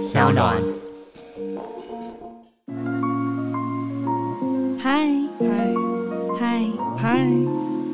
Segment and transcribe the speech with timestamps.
[0.00, 0.56] 小暖。
[4.78, 5.06] 嗨
[5.38, 5.46] 嗨
[6.40, 6.64] 嗨
[6.96, 7.26] 嗨，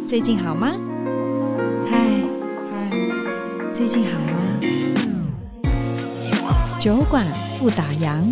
[0.06, 0.72] 最近好吗？
[1.90, 1.98] 嗨
[2.71, 4.61] 嗨，最近好吗？
[6.79, 7.27] 酒馆
[7.58, 8.23] 不打烊。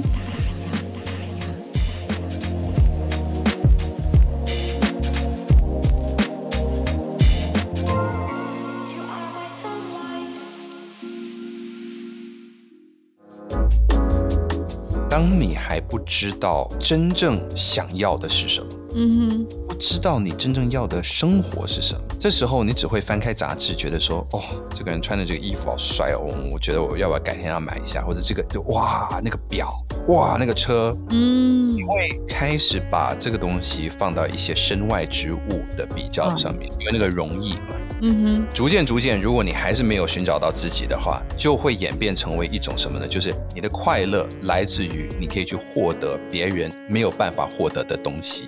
[15.14, 24.42] 当你还不知道真正想要的是什么，嗯哼，不知道你真正要的生活是什么，这时候你只会翻开杂志，觉得说，哦，
[24.74, 29.72] 这个人穿的这个衣服好帅哦，我觉得我要不要改天要买一下，或者这个就哇，那个表，
[30.08, 37.73] 哇，那个车，嗯，你会开始把这个东西放到一些身外之物的比较上面，因为那个容易嘛。
[38.06, 43.08] 嗯哼，逐渐逐渐，如果你还是没有寻找到自己的话，就会演变成为一种什么呢？
[43.08, 48.46] 就是你的快乐来自于你可以去获得别人没有办法获得的东西。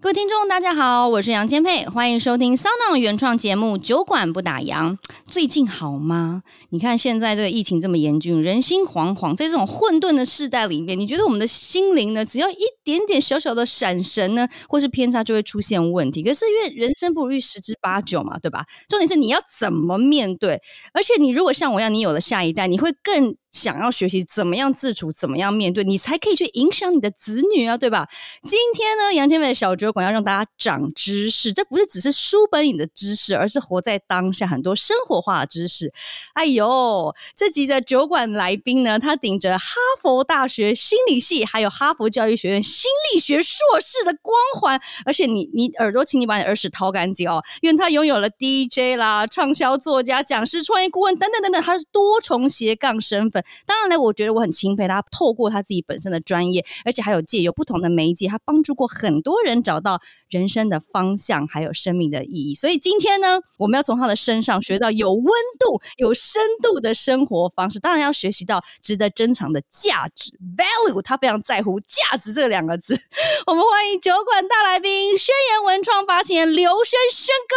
[0.00, 4.96] 各位听众，大家好，我是杨千霈，欢迎收听 SoundOn 原创节目《酒馆不打烊》。
[5.32, 6.42] 最近好吗？
[6.68, 16.22] 你看现在这个疫情这么严峻，人心惶惶，在这种混沌的世代里面，你觉得我们的心灵呢，只要一点点小小的闪神呢，或是偏差，就会出现问题。
[16.22, 18.66] 可是因为人生不如意十之八九嘛，对吧？
[18.90, 20.60] 重点是你要怎么面对，
[20.92, 23.34] 而且你如果像我一样，你有了下一代，你会更。
[23.52, 28.08] 想要学习怎么样自处，怎么样面对，你才可以去影响你的子女啊，对吧？
[28.48, 35.92] 今天呢，杨千霈的小酒馆要让大家长知识，这不是只是书本里的知识，而是活在当下很多生活化知识。
[36.34, 53.44] 哎呦，这集的酒馆来宾呢，他顶着哈佛大学心理系，还有哈佛教育学院心理学硕士的光环，而且你你耳朵，请你把你耳屎掏干净哦，因为他拥有了 DJ 啦、畅销作家、讲师、创业顾问等等等等，他是多重斜杠身份。
[53.64, 60.00] 当然了，我觉得我很钦佩他，透过他自己本身的专业，而且还有借由不同的媒介，他帮助过很多人找到
[60.32, 62.54] 人生的方向，还有生命的意义。
[62.54, 65.24] 所以今天呢，我们要从他的身上学到有温
[65.58, 67.78] 度、有深度的生活方式。
[67.78, 72.98] 当然要学习到值得珍藏的价值 （value），他非常在乎价值这两个字。
[73.46, 77.54] 我们欢迎酒馆大来宾，宣言文创发行人刘轩轩哥。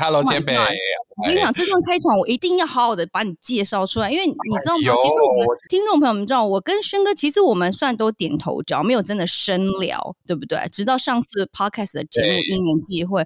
[0.00, 0.56] Yo，Hello，前辈。
[0.56, 4.80] 我跟你讲，这段开场我一定要好好的把你介绍出来，因为你知道吗？
[4.80, 10.58] 其实我们听众朋友们知道，我跟轩哥其实我们算都点头之交，没有真的深聊，对不对？
[10.72, 13.24] 直到上次 Podcast 的节目因缘际会。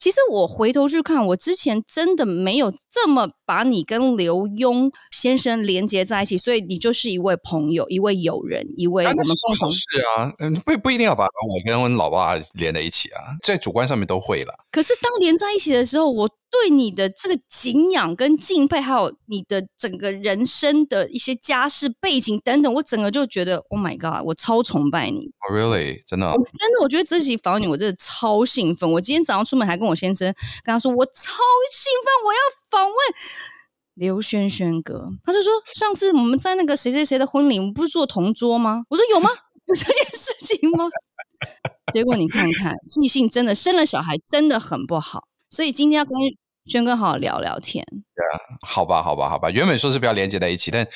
[0.00, 9.84] 其实我回头去看，我之前真的没有这么把你跟刘墉先生连接在一起，所以你就是一位朋友，一位友人，一位我们共同是
[10.16, 14.54] 啊，嗯，不不一定要把我跟我老爸连在一起啊，在主观上面都会了。
[14.72, 16.28] 可是当连在一起的时候，我。
[16.52, 25.30] 对你的这个敬仰跟敬佩，还有你的整个人生的一些家世背景等等，我整个就觉得，Oh my God，我超崇拜你。
[25.48, 26.02] Oh, really？
[26.08, 26.26] 真的？
[26.32, 28.90] 真的，我觉得这期访问你，我真的超兴奋。
[28.90, 30.32] 我今天早上出门还跟我我先生
[30.64, 32.38] 跟他说，我超兴奋，我要
[32.70, 32.96] 访问
[33.94, 35.10] 刘轩轩哥。
[35.24, 38.84] 他就说，上次我们在那个谁谁谁的婚礼，我们不是坐同桌吗？
[38.88, 39.28] 我说有吗？
[39.66, 40.84] 有这件事情吗？
[41.92, 45.24] 结果你看看，异性真的生了小孩真的很不好。
[45.48, 46.14] 所以今天要跟
[46.64, 47.84] 轩哥好好聊聊天。
[48.66, 49.50] 好吧，好吧，好吧。
[49.50, 50.86] 原本说是不要连接在一起，但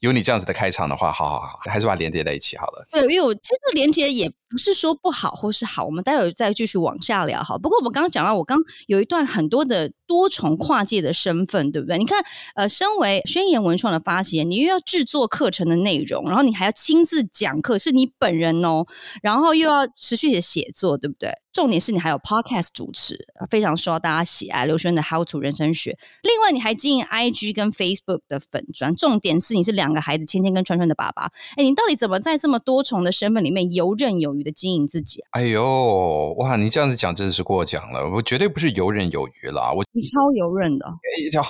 [0.00, 2.86] 有你这样子的开场的话，好好好，还是把它连接在一起好了。
[2.90, 7.58] 对，因为我其实连接也不是说不好或是好，我们待会再继续往下聊好。
[7.58, 11.98] 不过我们刚刚讲到，我刚有一段很多的多重跨界的身份，对不对？
[11.98, 12.22] 你看，
[12.54, 18.84] 呃，身为宣言文创的发起人，你又要制作课程的内容，然后你还要亲自讲课，是你本人哦，
[19.22, 21.30] 然后又要持续的写作，对不对？
[21.52, 23.14] 重点是你还有 podcast 主持，
[23.50, 24.64] 非常受到大家喜爱。
[24.64, 28.94] 刘轩的 How to 人生学，另外你还经营 IG 跟 Facebook 的粉砖。
[28.94, 31.30] 重点是你是两个孩子，芊芊跟川川的爸爸。
[31.56, 35.40] 哎，你到底怎么在这么多重的身份里面游刃有余的经营自己啊？
[35.40, 40.86] 哎呦，哇，你这样子讲真的是过奖了，我绝对不是游刃有余啦，我你超游刃的，
[41.26, 41.44] 一条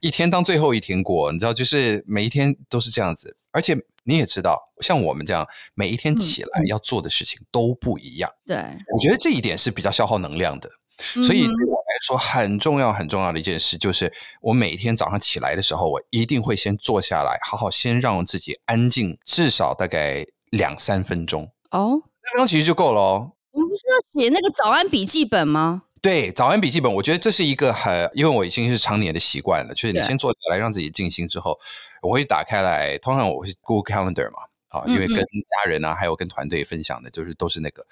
[0.00, 3.76] 一天当最后一天过，你知道，就是每一天都是这样子，而且。
[4.06, 8.30] 你也知道，像我们这样每一天起来要做的事情都不一样。
[8.44, 8.58] 对，
[8.92, 10.68] 我觉得这一点是比较消耗能量的。
[10.96, 21.50] 所以对我来说，很重要很重要的一件事就是，我每一天早上起来的时候，我一定会先坐下来，好好先让自己安静，至少大概两三分钟。
[21.70, 23.32] 哦，两分钟其实就够了哦。
[23.50, 25.82] 我们不是要写那个早安笔记本吗？
[26.02, 31.58] 对，早安笔记本，我觉得这是一个很，因为我已经是常年的习惯了，就是你先坐下来让自己静心之后，
[32.02, 37.86] 我会打开来，通常我会 Google Calendar 嘛，啊，因为跟家人啊，还有跟团队分享的，就是都是那个，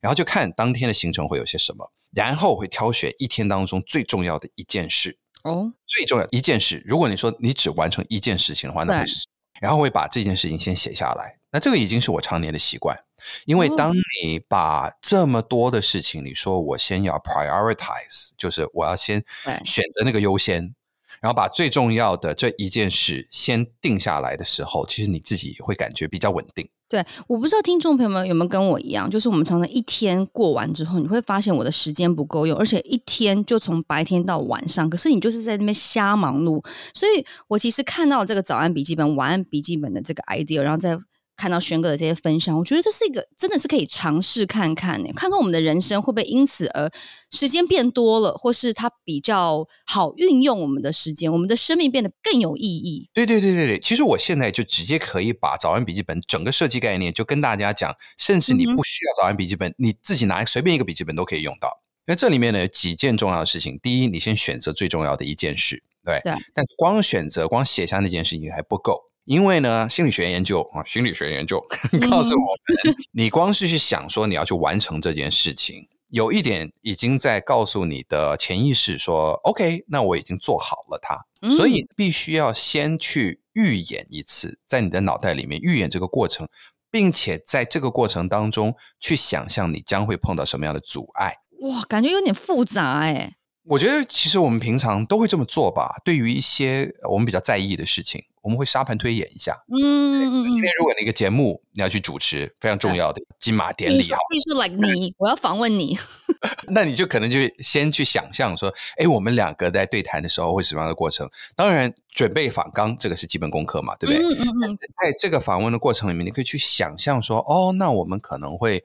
[0.00, 5.18] 然后就看当天的行程会有些什么，然后会挑选一天当中最重要的一件事。
[5.42, 9.26] 哦，最重要一件事，如果你说你只完成一件事情的话，那会是，
[9.60, 11.38] 然后会把这件事情先写下来。
[11.50, 12.98] 那这个已经是我常年的习惯，
[13.44, 19.24] 因为当你把这么多的事情，你说我先要 prioritize，就是我要先
[19.64, 20.74] 选择那个优先。
[21.20, 26.68] 然后把最重要的这一件事先定下来的时候，其实你自己会感觉比较稳定。
[26.88, 36.64] 对，我不知道听众朋友们有没有跟我一样，就是我们常常一天过完之后，你会发现我的时间不够用，而且一天就从白天到晚上，可是你就是在那边瞎忙碌。
[36.92, 40.98] 所以我其实看到这个早安笔记本、晚安笔记本的这个 idea，然后再。
[41.36, 46.90] 看到轩哥的这些分享，我觉得这是一个真的是可以尝试看看呢，看看我们的人生会不会因此而
[47.30, 53.08] 时间变多了，或是它比较好运用我们的时间，我们的生命变得更有意义。
[53.12, 61.82] 对对对对对，其实我现在就直接可以把早安笔记本整个设计概念就跟大家讲，甚至你不需要早安笔记本，嗯、你自己拿随便一个笔记本都可以用到。
[62.06, 69.10] 那这里面呢有几件重要的事情，第一，你先选择最重要的一件事，对对，但光选择光写下那件事情还不够。
[69.24, 71.58] 因为呢，心理学研究啊，心理学研究
[72.10, 86.46] 告诉我们，你光是去想说你要去完成这件事情，有一点已经在告诉你的潜意识说，OK，那我已经做好了它，所以必须要先去预演一次，在你的脑袋里面预演这个过程，
[86.90, 91.36] 并且在这个过程当中去想象你将会碰到什么样的阻碍。
[91.62, 93.32] 哇，感觉有点复杂哎。
[93.64, 98.22] 我觉得其实我们平常都会这么做吧，对于一些我们比较在意的事情。
[98.44, 105.98] 我们会沙盘推演一下，嗯，今天如果那个节目你要去主持，非常重要的金马典礼，哈，必须 like 你，我要访问你，
[106.68, 111.26] 那你就可能就先去想象说，哎，我们两个在对谈的时候会什么样的过程？
[111.56, 114.22] 当然，准备访纲这个是基本功课嘛，对不对？
[114.22, 114.60] 嗯嗯嗯。
[114.60, 118.84] 但是在这个访问的过程里面，你可以去想象说，哦，那我们可能会。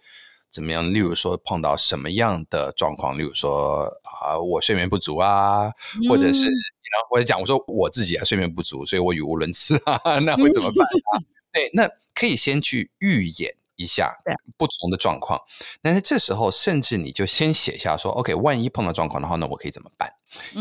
[0.51, 0.93] 怎么样？
[0.93, 3.17] 例如说碰到什么样的状况？
[3.17, 5.71] 例如说啊，我睡眠不足啊，
[6.09, 11.21] 或者是，然后或者讲我说我自己啊睡眠不足，所以我语无伦次啊， 那会怎么办啊？
[11.53, 13.55] 对，那可以先去预演。
[13.79, 14.13] 一下
[14.57, 15.39] 不同的状况，
[15.81, 20.11] 但是这时候甚至你就先写下说，OK，万一碰到状况的话，那我可以怎么办？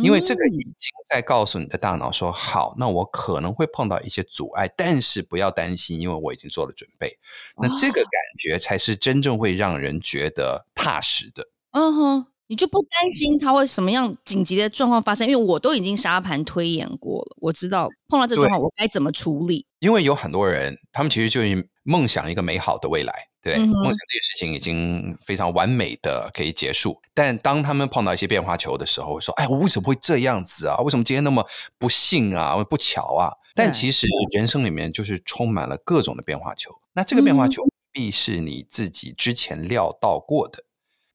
[0.04, 7.18] 因为这个已经在告诉你的大脑说，好，那我可能会碰到一些阻碍，但是不要担心，因为我已经做了准备。
[7.60, 11.48] 那这个感觉才是真正会让人觉得踏实的。
[11.72, 19.66] 嗯哼，你就不担心他会什么样紧急的状况发生，因为我都已经沙盘推演过了，我知道碰到这状况我该怎么处理。
[19.80, 21.42] 因为有很多人，他们其实就
[21.88, 27.00] 梦想一个美好的未来，对，嗯、梦想这件事情已经非常完美的可以结束。
[27.14, 30.76] 但当他们碰到一些变化球的时候，会说：“哎，我为什么会这样子啊？
[30.80, 31.42] 为什么今天那么
[31.78, 32.62] 不幸啊？
[32.62, 36.70] 不巧啊？”但其实人生里面就是充满了各种的变化球。
[36.92, 40.62] 那这个变化球必是你自己之前料到过的。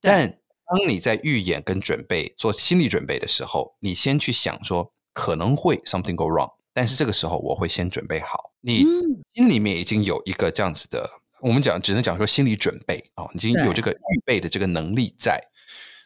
[0.01, 6.51] 但当你在预演跟准备做心理准备的时候，你先去想说可能会 something go wrong。
[6.73, 8.51] 但是这个时候，我会先准备好。
[8.61, 8.85] 你
[9.33, 11.09] 心里面已经有一个这样子的，
[11.41, 15.39] 我们讲只能讲说心理准备啊，已经有这个预备的这个能力在。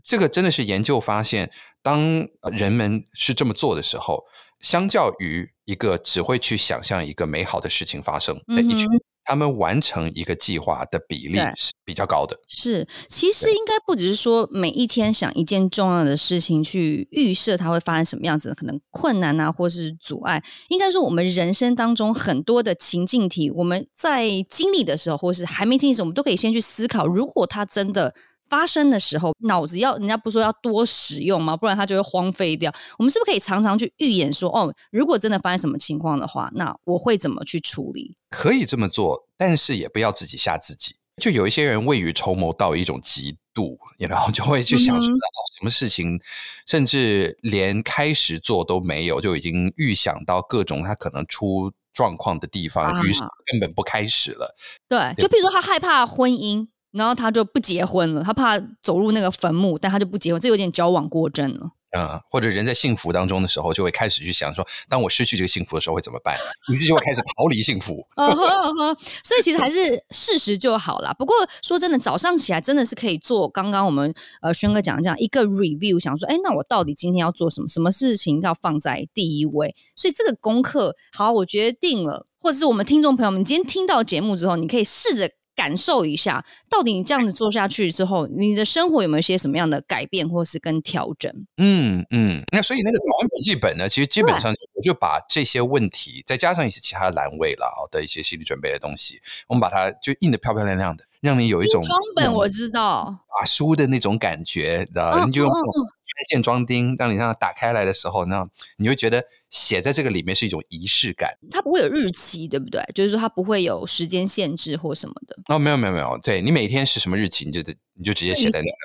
[0.03, 4.25] 这个真的是研究发现，当人们是这么做的时候，
[4.59, 8.87] 相较于一个只会去想象一个美好的事情发生的一群。
[9.27, 12.39] 他们完成一个计划的比例是比较高的。
[12.47, 20.41] 是，其实应该不只是说每一天想一件重要的事情去预设它会发生什么样子的可能困难啊，或是阻碍。
[20.69, 28.15] 应该说，我们人生当中很多的情境题，我们在经历的时候，或是还没经历的时候，我们都可以先去思考，如果它真的。
[28.49, 31.55] 发生的时候，脑子要人家不说要多使用吗？
[31.55, 32.73] 不然它就会荒废掉。
[32.97, 38.15] 我们是不是可以常常去预演说，哦，如果真的发生什么情况的话，那我会怎么去处理？
[38.29, 40.95] 可以这么做，但是也不要自己吓自己。
[41.21, 45.11] 就有一些人未雨绸缪到一种极度，然后就会去想说，
[45.57, 46.19] 什么事情，嗯、
[46.67, 54.55] 甚至连开始做都没有，就已经预想到各种他可能出状况的地方，啊、于是根本不开始了。
[54.87, 56.67] 对，对就比如说他害怕婚姻。
[56.97, 61.71] 然后他就不结婚了，他怕走入那个坟墓，但他就不结婚，这有点矫枉过正了。
[61.97, 66.35] 嗯，或者人在幸福当中的时候，就会开始去想说，当我失去这个幸福的时候会怎么办？
[66.73, 68.05] 于是 就会开始逃离幸福。
[69.23, 71.13] 所以其实还是事实就好啦。
[71.17, 77.67] 不过说真的，早上起来真的是可以做刚刚我们呃轩哥讲的这样一个 review，想说，哎，那我到底今天要做什么？
[77.69, 79.73] 什么事情要放在第一位？
[79.95, 85.31] 所以这个功课，好，我决定了，或者是我们听众朋友们，你今天听到节目之后，你可以试着。
[85.57, 91.33] 感受一下，到底你这样子做下去之后，你的生活有没有一些什么样的改变，或是跟调整？
[91.57, 101.03] 嗯嗯，那所以那个早安笔记本呢，其实基本上我就把这些问题，再加上一些其他栏位了的一些心理准备的东西，我们把它就印的漂漂亮亮的。
[101.19, 105.25] 让你有一种装本我知道把书的那种感觉，知道？
[105.25, 108.45] 你就用拆线装订，当你让它打开来的时候，那
[108.77, 111.37] 你会觉得写在这个里面是一种仪式感。
[111.51, 112.81] 它不会有日期，对不对？
[112.93, 115.37] 就是说它不会有时间限制或什么的。
[115.47, 117.61] 哦，没有没有没有，对你每天是什么日期，你就
[117.93, 118.77] 你就直接写在那个。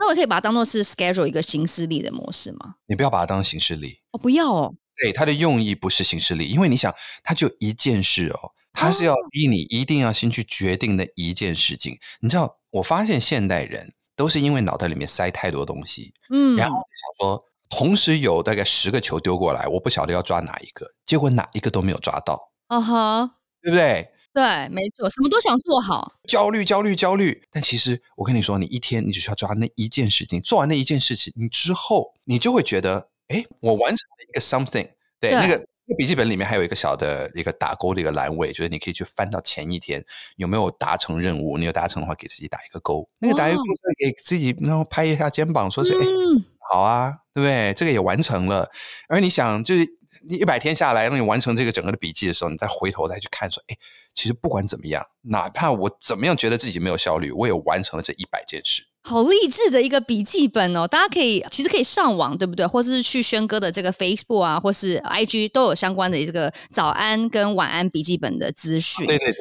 [0.00, 2.76] 那我可以把它当做是 schedule 一个行事历的模式吗？
[2.86, 4.74] 你不要把它当行事历哦，不要哦。
[5.00, 11.94] 对，它的用意不是行事历，因为你想，它就一件事哦，它是要逼你一定要先去决定的一件事情。
[11.94, 24.10] 哦、你知道，我发现现代人都是因为脑袋里面塞太多东西，嗯，然后想说，同时有大概十个球丢过来，我不晓得要抓哪一个，结果哪一个都没有抓到，啊哈，对不对？
[24.32, 27.42] 对，没错，什么都想做好，焦虑，焦虑，焦虑。
[27.50, 33.08] 但其实我跟你说，你一天你只需要抓那一件事情，做完那一件事情，你之后你就会觉得。
[33.28, 34.88] 哎，我完成了一个 something，
[35.20, 40.02] 对，对那个那个笔记本里面还有一个小的一个打勾的一个栏位，就是你可以去翻到前一天
[40.36, 43.06] 有没有达成任务，你有达成的话，给自己打一个勾。
[43.18, 43.64] 那个打一个勾，
[43.98, 47.72] 给自己然后拍一下肩膀，说是哎、嗯，好啊，对不对？
[47.74, 48.68] 这个也完成了。
[49.08, 49.86] 而你想，就是
[50.28, 53.76] 你一百天下来，让你完成这个整个的笔记的时候，你再回头再去看，说，哎，
[54.14, 58.84] 其实不管怎么样，哪怕我怎么样觉得自己没有效率，我也完成了这一百件事。
[59.04, 60.86] 好励志的一个笔记本哦！
[60.86, 62.66] 大家可以其实可以上网，对不对？
[62.66, 69.06] 或是去轩哥的这个 Facebook 啊，或是 IG 都有相关的这个早安跟晚安笔记本的资讯。
[69.06, 69.38] 对对对。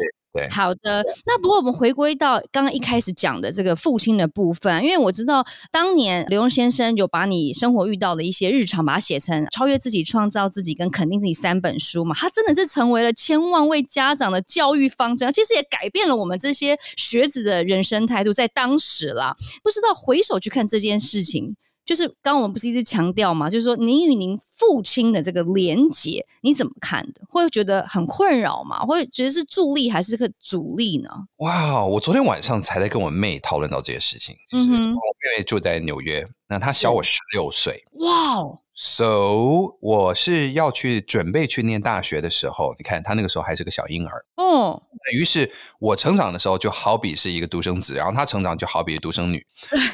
[0.50, 21.56] 好的，那不过我们回归到刚刚一开始讲的这个父亲的部分，因为我知道当年刘墉先生有把你生活遇到的一些日常，把它写成《超越自己、创造自己跟肯定自己》三本书嘛，他真的是成为了千万位家长的教育方针，其实也改变了我们这些学子的人生态度，在当时啦，不知道回首去看这件事情。
[21.88, 27.22] 就是刚刚我们不是一直强调嘛，就是说您与您父亲的这个连结，你怎么看的？
[27.29, 28.82] 会觉得很困扰吗？
[28.82, 31.10] 会觉得是助力还是个阻力呢？
[31.38, 34.36] 哇，我昨天晚上才在跟我妹讨论到这些事情。
[34.51, 37.82] 嗯哼，我妹妹住在纽约，那她小我十六岁。
[37.94, 38.60] 哇。
[38.79, 44.84] So，我是要去准备去念大学的时候，你看他那个时候还是个小婴儿哦。
[45.13, 49.43] 于是我成长的时候就好比是一个独生子，然后他成长就好比独生女。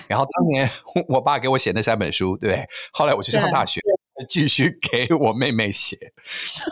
[0.05, 0.69] 然后当年
[1.07, 2.67] 我爸给我写那三本书，对？
[2.91, 3.79] 后来我去上大学，
[4.27, 5.97] 继续给我妹妹写，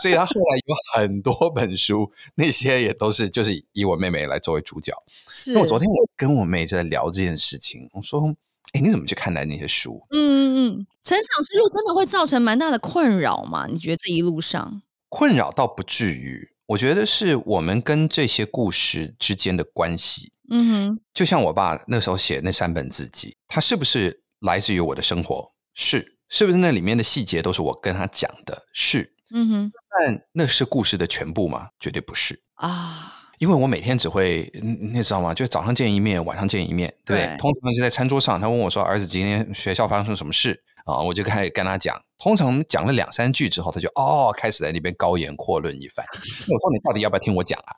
[0.01, 4.91] 所以他后来有很多本书，那些也都是就是以我妹妹来作为主角。
[5.30, 5.53] 是。
[5.53, 8.36] 那我昨天我跟我妹在聊这件事情，我说。
[8.74, 10.01] 哎，你怎么去看待那些书？
[10.12, 13.68] 嗯嗯嗯，成长之路真的会造成蛮大的困扰吗？
[13.68, 20.32] 你觉得这一路上困扰倒不至于，我觉得是我们跟这些故事之间的关系。
[20.50, 25.53] 嗯哼，就像我爸那时候写那三本字集，他是不是来自于我的生活？
[25.74, 28.65] 是，是不是那里面的细节都是我跟他讲的？
[28.74, 31.70] 是，嗯哼，但那是故事的全部吗？
[31.80, 33.21] 绝对不是啊。
[33.41, 35.33] 因为我每天只会，你知道吗？
[35.33, 37.25] 就早上见一面，晚上见一面，对不对？
[37.25, 37.38] 对。
[37.38, 42.00] 通常就在餐桌上，他问我说：“儿子，今天学校发生什么事？”啊，我就开始跟他讲。
[42.19, 46.05] 通常讲了两三句之后，他就哦，开始在那边高言阔论一番。
[46.13, 47.74] 我说：“你到底要不要听我讲啊？”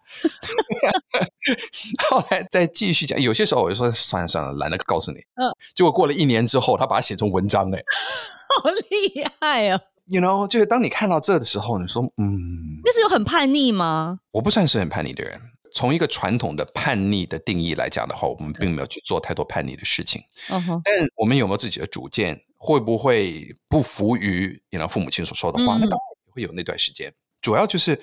[2.12, 3.18] 后来再继续讲。
[3.22, 5.48] 有些时候我就说：“算了算了，懒得告诉你。”嗯。
[5.74, 7.80] 结果过了一年之后，他把它写成文章，哎，
[8.62, 15.40] 好厉害哦！You know，就是当你看到这的时候，你说：“嗯，那是有很叛逆吗？”我不算是很叛逆的人。
[15.74, 20.22] 从一个传统的叛逆的定义来讲的话，我们并没有去做太多叛逆的事情。
[20.50, 22.40] 嗯哼，但我们有没有自己的主见？
[22.58, 25.76] 会不会不服于你父母亲所说的话？
[25.76, 26.00] 嗯、那当然
[26.32, 27.12] 会有那段时间。
[27.42, 28.00] 主要就是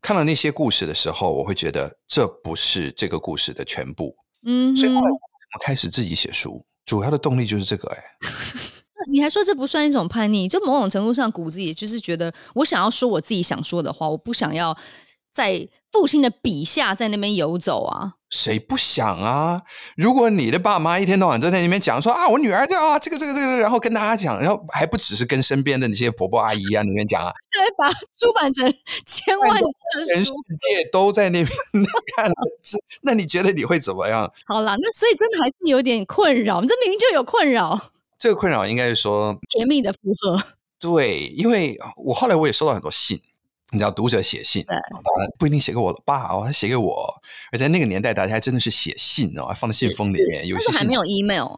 [0.00, 4.16] 看到那些故事的时候，我会觉得这不是这个故事的全部。
[4.46, 7.88] 嗯，所以后来我开始自己写书，主要的动力就是这个。
[7.90, 8.04] 哎，
[9.10, 10.48] 你还说这不算一种叛逆？
[10.48, 14.78] 就某种程度上，骨子里就是觉得我想要说我自己想说的话，我不想要
[15.32, 15.68] 在。
[15.90, 19.62] 父亲的笔下在那边游走啊，谁不想啊？
[19.96, 28.70] 如果你的爸妈一天到晚都在那边讲说啊，我女儿这啊，这个这个这个，然后跟大家讲，然后还不只是跟身边的那些婆婆阿姨啊那边讲啊，对，把出版成
[29.06, 29.66] 千万册，
[30.12, 31.56] 全世界都在那边
[32.16, 32.34] 看了，
[33.02, 34.30] 那你觉得你会怎么样？
[34.46, 37.92] 好啦，那所以真的还是有点困扰，这明明就有困扰。
[38.18, 40.42] 这个困扰应该是说甜蜜的负荷。
[40.80, 43.20] 对，因为我后来我也收到很多信。
[43.70, 47.14] 你知道读者写信，当然不一定写给我的爸哦，他写给我。
[47.52, 50.46] 而在那个年代，大家还真的是写信哦，还放在信封里面。
[50.46, 51.48] 有些还没有 email。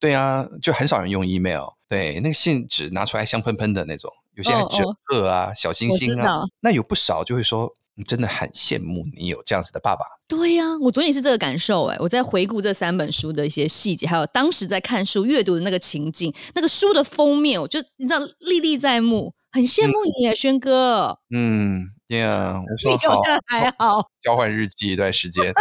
[0.00, 1.68] 对啊，就很少人用 email。
[1.88, 6.40] 对，那个信纸拿出来香喷喷的那种，有些还折鹤啊、哦哦、小星星啊。
[6.60, 10.04] 那有不少就会说，你真的很羡慕你有这样子的爸爸。
[10.26, 11.96] 对呀、啊，我昨天也是这个感受哎。
[12.00, 19.32] 我在回顾这三本书的一些细节，还有当时在看书阅读的那个情境，那个书的封面，我就你知道历历在目。
[19.52, 21.18] 很羡慕你啊，轩哥。
[21.30, 25.52] 嗯，Yeah， 我说好，还好，交换日记一段时间，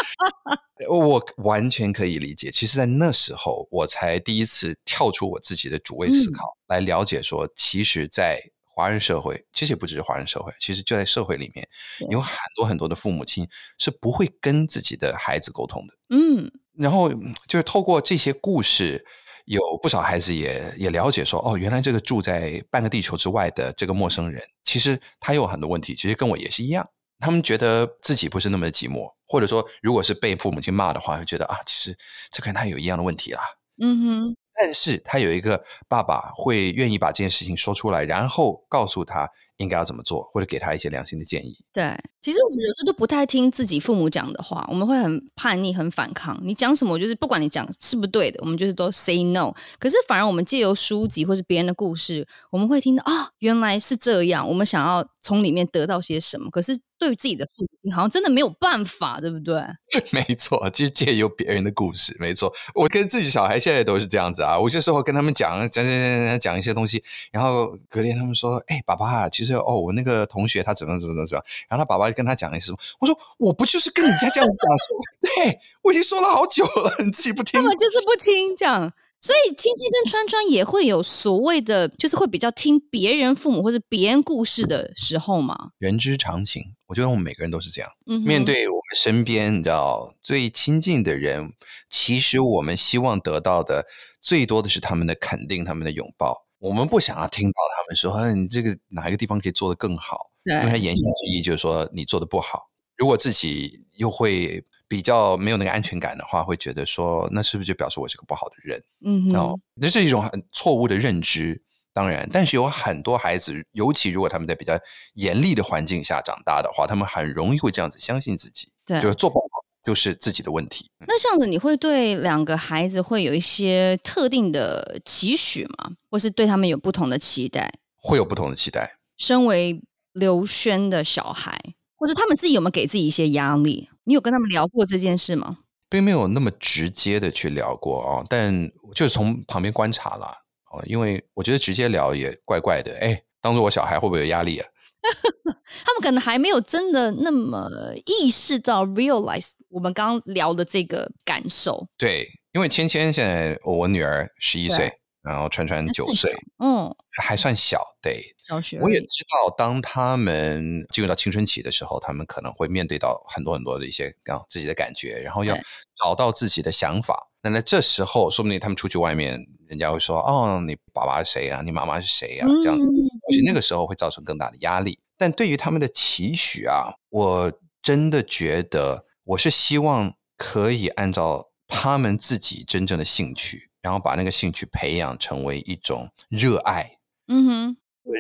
[0.90, 2.52] 我完全可以理解。
[2.52, 11.68] 其实，在那时候，我才第一次跳出我自己的主位思考，嗯、来了解说，其实，在华人社会，其实也不只是华人社会，其实就在社会里面，
[12.12, 15.94] 有很多很多的父母亲是不会跟自己的孩子沟通的。
[16.10, 17.12] 嗯，然后
[17.48, 19.06] 就是透过这些故事。
[19.50, 26.88] 有不少孩子也也了解说，哦，原来这个住在半个地球之外的这个陌生人，其实他有很多问题，其实跟我也是一样。
[27.20, 31.98] 他们觉得自己不是那么的寂寞，或者说，如果是被父母亲骂的话，会觉得啊，其实
[32.32, 33.42] 这个人他有一样的问题啦。
[33.82, 34.36] 嗯哼。
[34.62, 39.28] 但是他有一个爸爸会愿意把这件事情说出来，然后告诉他。
[39.60, 41.56] 应该要怎么做，或者给他一些良心的建议。
[41.72, 46.40] 对，其实我们有时都不太听自己父母讲的话，我们会很叛逆、很反抗。
[46.44, 49.54] 你讲什么，就是不管你讲是不对的，我们就是都 say no。
[49.78, 54.48] 可是反而我们借由书籍或是别人的故事，我们会听到啊、原来是这样。
[54.48, 56.80] 我们想要从里面得到些什么，可是。
[57.00, 59.56] 对于自己的父亲，好像真的没有办法，对不对？
[60.12, 62.14] 没错，就是借由别人的故事。
[62.20, 64.60] 没错，我跟自己小孩现在都是这样子啊。
[64.60, 74.98] 我有时候跟他们讲讲讲讲讲讲一些东西，然后隔天他们说：“哎，爸爸，其实哦，我那个同学他怎么怎么怎么怎么。”然后他爸爸跟他讲一些什么，我说：“我不就是跟你家这样讲说？
[75.24, 78.92] 对，我已经说了好久了，你自己不听。”他们就是不听讲。
[79.22, 85.72] 所以，青青跟川川也会有所谓的，就是会比较听别人父母或者别人故事的时候嘛。
[85.78, 87.92] 人之常情，我觉得我们每个人都是这样。
[88.06, 91.52] 嗯，面对我们身边，你知道最亲近的人，
[91.90, 93.86] 其实我们希望得到的
[94.22, 96.46] 最多的是他们的肯定，他们的拥抱。
[96.60, 102.70] 我们不想要听到他们说：“哎，你这个哪一个地方可以做得更好？”对，因为他言下之意就是说你做的不好。
[102.96, 104.64] 如果自己又会。
[104.90, 108.84] 比较没有那个安全感的话，会觉得说，那是不是就表示我是个不好的人？
[109.06, 111.62] 嗯哼，哦，那是一种很错误的认知。
[111.94, 114.74] 当然，但是有很多孩子，尤其如果他们在比较
[115.14, 119.46] 严厉的环境下长大的话，他们很容易会这样子相信自己，对，就是做不好
[119.84, 120.90] 就是自己的问题。
[121.00, 125.92] 那这样子，你会对两个孩子会有一些特定的期许吗？
[126.10, 127.72] 或是对他们有不同的期待？
[128.02, 128.98] 会有不同的期待。
[129.18, 129.82] 身为
[130.14, 131.60] 刘轩的小孩，
[132.00, 133.90] 或者他们自己有没有给自己一些压力？
[134.06, 135.58] 你有跟他们聊过这件事吗？
[135.90, 140.36] 并没有那么直接的去聊过哦，但就是从旁边观察啦
[140.72, 142.96] 哦，因为我觉得直接聊也怪怪的。
[143.00, 144.68] 哎，当做我小孩会不会有压力啊？
[145.86, 147.68] 他们可能还没有真的那么
[148.06, 151.88] 意识到 realize 我们刚刚聊的这个感受。
[151.98, 158.36] 对，因为芊芊现在我女儿十一岁，然后川川九岁，嗯，还算小，对。
[158.48, 165.56] 小学我也知道，当他们进入到青春期的时候，他们可能会面对到很多很多的一些啊自己的感觉，然后要
[166.02, 167.28] 找到自己的想法。
[167.42, 171.62] 那在这时候，说不定他们出去外面，人家会说：“哦，你爸爸是谁啊？
[171.64, 175.00] 你妈妈是谁啊？”这样子，或许那个时候会造成更大的压力。
[175.16, 177.52] 但对于他们的期许啊，我
[177.82, 186.98] 真的觉得，我是希望可以按照他们自己真正的兴趣，然后把那个兴趣培养成为一种热爱。
[187.28, 187.78] 嗯哼。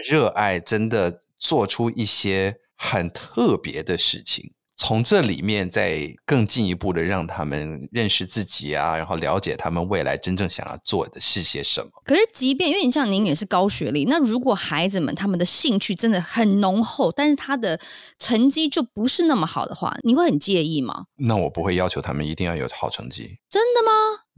[0.08, 11.89] 热爱真的做出一些很特别的事情，从这里面再更进一步的让他们认识自己啊，然后了解他们未来真正想要做的是些什么。
[12.06, 17.82] 可是，即便因为你像您也是高学历，那如果孩子们他们的兴趣真的很浓厚，但是他的
[18.19, 21.06] 成绩就不是那么好的话，你会很介意吗？
[21.15, 23.39] 那我不会要求他们一定要有好成绩。
[23.50, 23.91] 真的吗？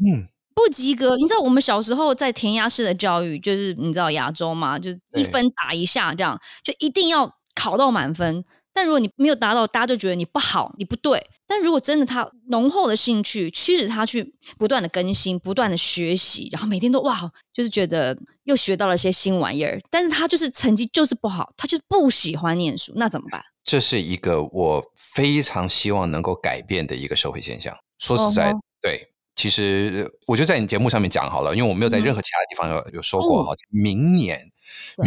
[0.10, 0.30] 嗯。
[0.64, 8.44] 不及格，你知道我们小时候在填鸭式的教育，就是你知道亚洲嘛，就是一分打一下这样，就一定要考到满分。
[8.74, 11.22] 但如果你没有达到，大家就觉得你不好，你不对。
[11.46, 23.44] 但如果真的他浓厚的兴趣驱使他去不断的更新、不断的学习，然后每天都哇，就是觉得又学到了一些新玩意儿，但是他就是成绩就是不好，他就是不喜欢念书，那怎么办？
[23.66, 27.76] 这是一个我非常希望能够改变的一个社会现象。
[28.00, 29.11] 说实在，哦、对。
[29.42, 33.44] 其实我就在你节目上面讲好了，因为我没有在任何其他地方有有说过。
[33.44, 34.52] 好、嗯，明年，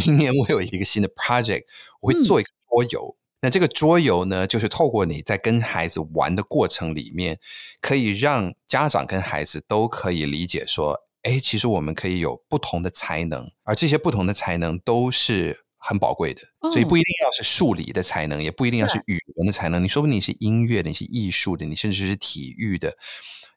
[0.04, 1.62] 明年我有一个新的 project，
[2.00, 3.16] 我会做一个桌游。
[3.16, 7.38] 嗯、那这个桌游呢，就是透过你在跟孩子玩的过程里面，
[7.80, 16.42] 可以让家长跟孩子都可以理解说，哎，其实我们可以有不同的才能，而这些不同的才能都是很宝贵的。
[16.62, 19.80] 嗯、所以不一定要是数理的才能，也不一定要是语文的才能。
[19.80, 22.96] 你说不定你是音乐的，你是艺术的，你甚至是体育的。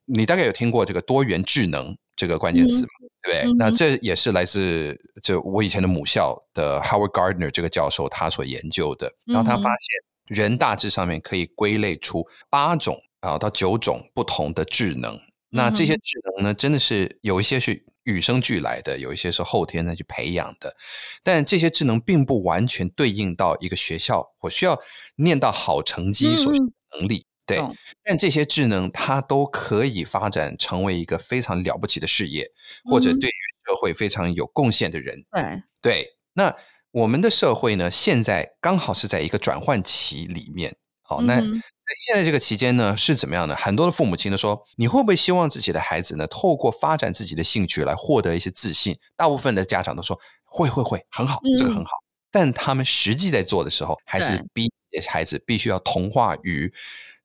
[0.08, 2.90] 你大概有听过这个多元智能这个关键词吗？
[3.02, 3.52] 嗯、对不对？
[3.52, 9.14] 嗯、那这也是来自就我以前的母校的 Howard Gardner 这个教授他所研究的。
[9.26, 15.20] 然后他发现人大致上面可以归类出八种啊到九种不同的智能。
[15.50, 20.76] 那这些智能呢，真的是有一些是与生俱来的，有一些是后天再去培养的。
[21.24, 24.78] 但这些智能并不完全对应到一个学校，我需要
[25.16, 26.66] 念到好成绩所需的
[27.00, 27.18] 能力。
[27.18, 32.52] 嗯、对，哦、但这些智能它都可以发展成为一个非常了不起的事业，
[32.86, 33.34] 或者对于
[33.66, 35.26] 社会非常有贡献的人。
[35.32, 36.56] 对对，那
[36.92, 40.76] 我们的社会呢，现在刚好是在一个转换期里面。
[41.02, 41.40] 好，那。
[41.40, 43.56] 嗯在现在这个期间呢，是怎么样呢？
[43.56, 48.94] 很多的父母亲都说，你会不会希望自己的孩子呢，透过发展自己的兴趣来获得一些自信？
[49.16, 51.92] 大部分的家长都说会会会，很好，这个很好。
[51.92, 54.70] 嗯、但他们实际在做的时候，还是逼
[55.08, 56.70] 孩子必须要同化于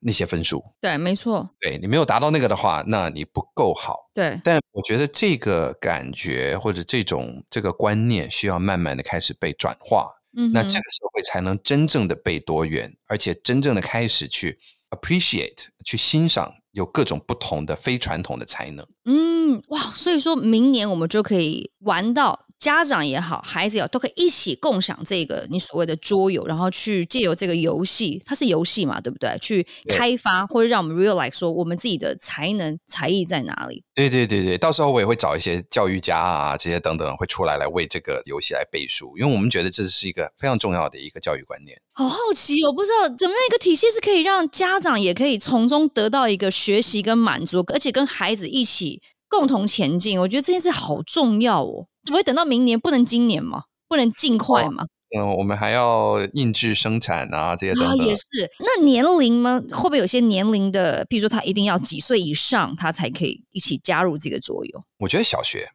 [0.03, 0.63] 那些分数。
[0.81, 1.49] 对，没错。
[1.61, 4.11] 对，你没有达到那个的话，那你不够好。
[4.13, 4.41] 对。
[4.45, 10.11] 但我觉得这个感觉或者这种这个观念需要慢慢的开始被转化。
[10.37, 14.59] 嗯，那这个社会才能真正的被多元，而且真正的开始去
[14.91, 18.87] appreciate 去欣赏有各种不同的非传统的才能。
[19.05, 22.47] 嗯，哇，所以说明年我们就可以玩到。
[22.63, 29.37] 家长也好，孩子也好，都可以一起共享这个你所谓的桌游，然后去借由这个游戏，它是游戏嘛，对不对？
[29.41, 33.83] 去开发或者让我们 realize 说我们自己的才能才艺在哪里？
[33.97, 41.77] 对对对对，到时候我也会找一些教育家啊，这些等等会出来来为这个游戏来背书，因为我们觉得这是一个非常重要的一个教育观念。
[41.95, 50.21] 好好奇，我不知道怎么样一个体系是可以让家长也可以从中得到一个学习跟满足，而且跟孩子一起共同前进。
[50.21, 51.87] 我觉得这件事好重要哦。
[52.05, 52.79] 怎么会等到明年？
[52.79, 53.63] 不能今年吗？
[53.89, 54.85] 不能尽快吗？
[55.17, 58.01] 嗯，我们还要印制生产啊，这些等等。
[58.01, 58.51] 啊，也是。
[58.59, 59.61] 那年龄吗？
[59.71, 61.05] 会不会有些年龄的？
[61.09, 64.85] 比如说，他一定要几岁以上，他才可以一起加入这个桌游？
[64.99, 65.69] 我觉得小学，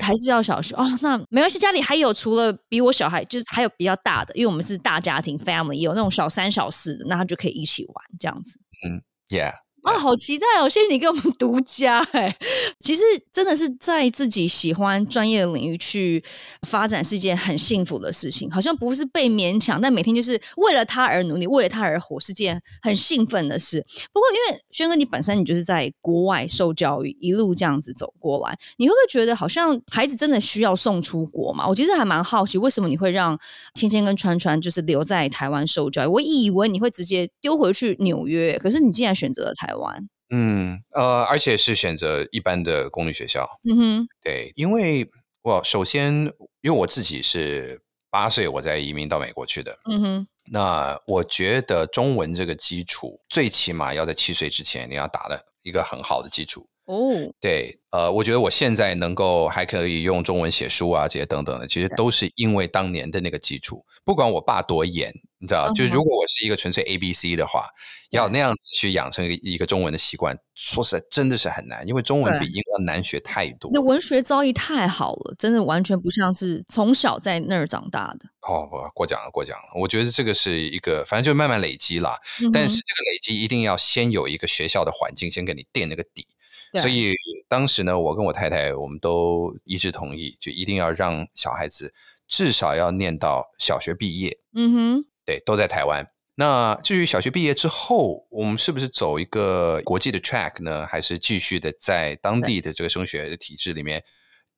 [0.00, 0.86] 还是要小学哦。
[1.02, 8.60] 那没关系，家里还有除了比我小孩，就是还有比较大的，因为我们是大家庭 family，有那种小三、小四的，那他就可以一起玩这样子。
[8.86, 9.54] 嗯，Yeah。
[9.82, 10.68] 啊、好期待哦！
[10.68, 12.36] 谢谢你给我们独家哎。
[12.78, 16.22] 其实真的是在自己喜欢专业的领域去
[16.66, 23.84] 发展是一件很幸福的事情，好像不是被勉强，但每天就是为了他而努力，为了他而活，是件很兴奋的事。
[24.12, 31.66] 不过，因为轩哥你本身你就是在国外受教育，一路这样子走过来，你会不会觉得好像孩子真的需要送出国嘛？
[31.66, 33.38] 我其实还蛮好奇，为什么你会让
[33.74, 36.06] 芊芊跟川川就是留在台湾受教育？
[36.06, 40.08] 我以为你会直接丢回去纽约，可是你竟然选择了台湾。
[40.30, 43.48] 嗯，呃，而且是选择一般的公立学校。
[43.64, 45.10] 嗯哼，对，因为
[45.42, 46.12] 我首先，
[46.60, 49.78] 因为我自己是八岁我在移民到美国去的。
[49.90, 56.68] 嗯哼，那我觉得中文这个基础，最起码要在七岁之前你要打了一个很好的基础。
[56.84, 63.84] 哦，对，呃，我觉得我现在能够还可以用中文写书啊，这些等等的，其实都是因为当年的那个基础。
[64.04, 67.66] 不管我爸多严，你知道，就如果我是一个纯粹 A B C 的话，
[68.10, 73.70] 要那样子去养成一个中文的习惯，说实在真的是很难，因为中文比英文难学太多。
[73.72, 78.28] 那文学造诣太好了，真的完全不像是从小在那儿长大的。
[78.40, 79.80] 哦，不过奖了，过奖了。
[79.80, 82.18] 我觉得这个是一个，反正就慢慢累积啦。
[82.40, 86.26] 嗯、但是这个累积一定要先有一个学校的环境，先给你垫那个底。
[86.74, 87.14] 所以
[87.48, 91.94] 当时呢，我跟我太太我们都一致同意，就一定要让小孩子
[92.26, 94.38] 至少要念到小学毕业。
[94.54, 96.08] 嗯哼，对，都在台湾。
[96.36, 100.86] 那至于小学毕业之后，我们是不是走一个国际的 track 呢？
[100.86, 104.02] 还是继续的在当地的这个升学的体制里面？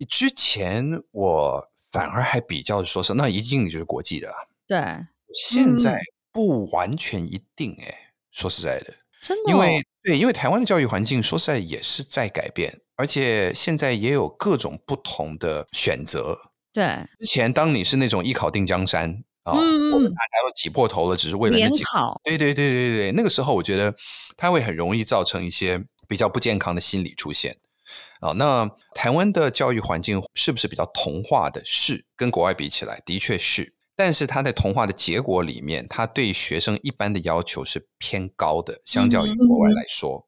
[0.08, 4.32] 之前我反而还比较说是那一定就是国际的。
[4.68, 4.78] 对，
[5.34, 7.98] 现在不完全一定哎、欸，
[8.30, 9.82] 说实在的，真的、哦，因为。
[10.02, 16.40] 对，因为台湾的教育环境说实在也是在改变，而且现在也有各种不同的选择。
[16.72, 22.20] 对，之前当你是那种一考定江山啊，嗯、我们大家都挤破头了，只是为了那几考。
[22.24, 23.94] 对对对对对，那个时候我觉得
[24.36, 27.56] 它会很容易造成一些比较不健康的心理出现
[28.20, 28.32] 啊。
[28.32, 31.62] 那台湾的教育环境是不是比较同化的？
[31.64, 33.74] 是，跟国外比起来，的确是。
[33.96, 40.26] 但是他在同化的结果里面，他对学生一般的要求是偏高的，相较于国外来说。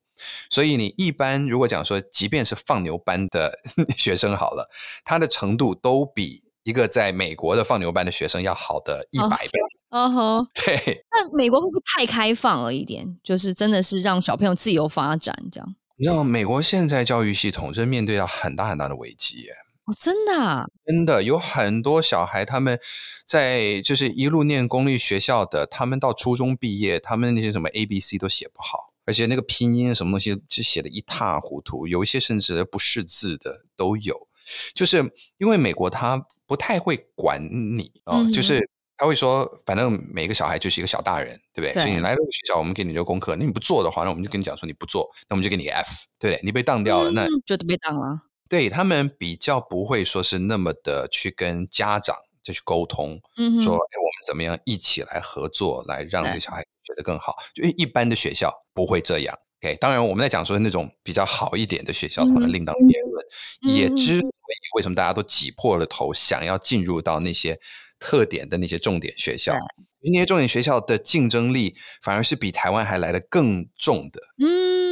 [0.51, 3.59] 所以你一般如果讲说，即便是放牛班的
[3.97, 4.69] 学生好了，
[5.05, 9.51] 他的程度都比一个在美国的放牛班的学生要好的一百倍。
[9.91, 11.05] 嗯哼，哦、对。
[11.13, 13.19] 那美国会不会太开放了一点？
[13.23, 15.75] 就是真的是让小朋友自由发展这样？
[15.99, 19.53] 你知道，美国现在教育系统真面对到很大很大的危机耶。
[19.85, 22.79] 哦，真的啊，真的有很多小孩，他们
[23.27, 34.29] 在就是一路念公立学校的，他们到初中毕业，他们那些什么 A B C 都写不好，而且那个拼音什么东西就写的一塌糊涂，有一些甚至不识字的都有。
[34.75, 38.61] 就是因为美国他不太会管你啊，哦嗯、就是
[38.99, 41.73] 他会说，反正每个小孩就是一个小大人，对不对？
[41.73, 46.41] 对，所以你来了这个学校，我们给你留功课，那你不做的话，那我们就跟你讲说你不做，那我们就给你个 F，对不对？
[46.45, 48.21] 你被当掉了，嗯、那就都被当了。
[48.51, 57.35] 对，他们比较不会说是那么的去跟家长就去沟通，嗯，说哎，我们怎么样一起来合作，来让这个小孩学得更好。
[57.55, 59.35] 就一般的学校不会这样。
[59.63, 63.25] OK，当然我们在讲说那种比较好一点的学校的话，那另当别论。
[63.65, 67.61] 嗯、也之所以为什么大家都挤破了头想要进入到那些
[68.01, 69.55] 特点的那些重点学校，
[70.01, 74.21] 那些重点学校的竞争力反而是比台湾还来得更重的。
[74.45, 74.92] 嗯，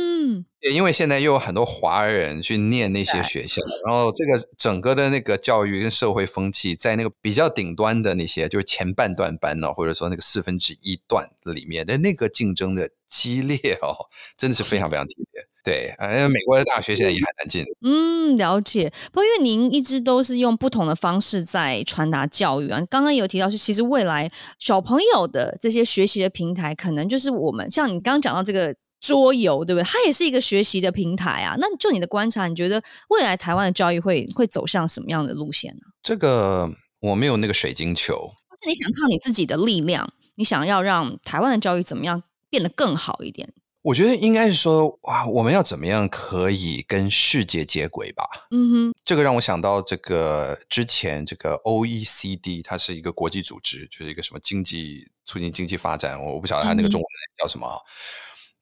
[0.73, 15.47] 因为现在又有很多华人去念那些学校，然后这个整个的那个教育跟社会风气，在那个比较顶端的那些，就是前半段班呢，或者说那个四分之一段里面的那个竞争的激烈哦，真的是非常非常激烈。
[15.63, 17.65] 对，因为美国的大学现在也很难进。
[17.83, 18.91] 嗯，了解。
[19.13, 29.85] 不过因为您一直都是用不同的方式在传达教育啊，刚刚有提到是，其实未来小朋友的这些学习的平台，可能就是我们像你刚刚讲到这个桌游，对不对？
[29.85, 31.57] 它也是一个学习的平台啊。
[31.59, 35.83] 那就你的观察，你觉得未来台湾的教育会会走向什么样的路线呢？
[36.03, 43.53] 这个我没有那个水晶球，但是你想靠你自己的力量，你想要让台湾的教育怎么样变得更好一点？
[43.83, 48.25] 我觉得应该是说，哇，我们要怎么样可以跟世界接轨吧？
[48.51, 57.09] 嗯哼，这个让我想到这个之前这个 OECD，它是一个国际组织，就是一个什么经济促进经济发展，我不晓得它那个中文
[57.39, 57.67] 叫什么。
[57.67, 57.81] 嗯、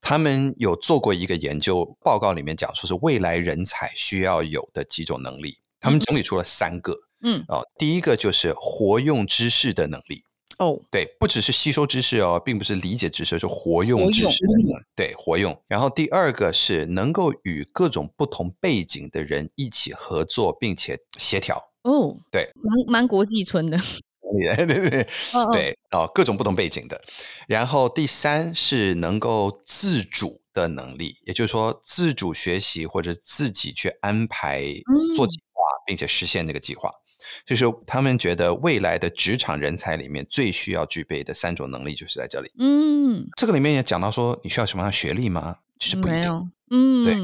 [0.00, 6.96] 他们有做过一个研究报告，里面讲说是未来人才需要有的几种能力，他们整理出了三个。
[7.22, 10.22] 嗯，哦，第一个就是活用知识的能力。
[10.58, 14.44] 哦，oh, 对，不只是吸收知识哦，并不是理解知识，是活用知识。
[14.44, 15.56] 用对，活用。
[15.68, 21.56] 然后第二个是能够与各种不同背景的人一起合作，并且协调。
[21.82, 23.78] 哦，oh, 对，蛮蛮国际村的。
[24.56, 25.52] 对对对，oh, oh.
[25.52, 27.00] 对哦，各种不同背景的。
[27.46, 34.62] 然后第三是能够自主的能力，也就是说自主学习或者自己去安排
[35.14, 36.90] 做计划，嗯、并且实现那个计划。
[37.44, 42.50] 就是他们觉得未来的职场人才里面最需要具备的三种能力，就是在这里。
[42.58, 45.56] 嗯，这个里面也讲到说，你需要什么样的学历吗？
[45.78, 46.52] 其实不一定。
[46.70, 47.14] 嗯，对，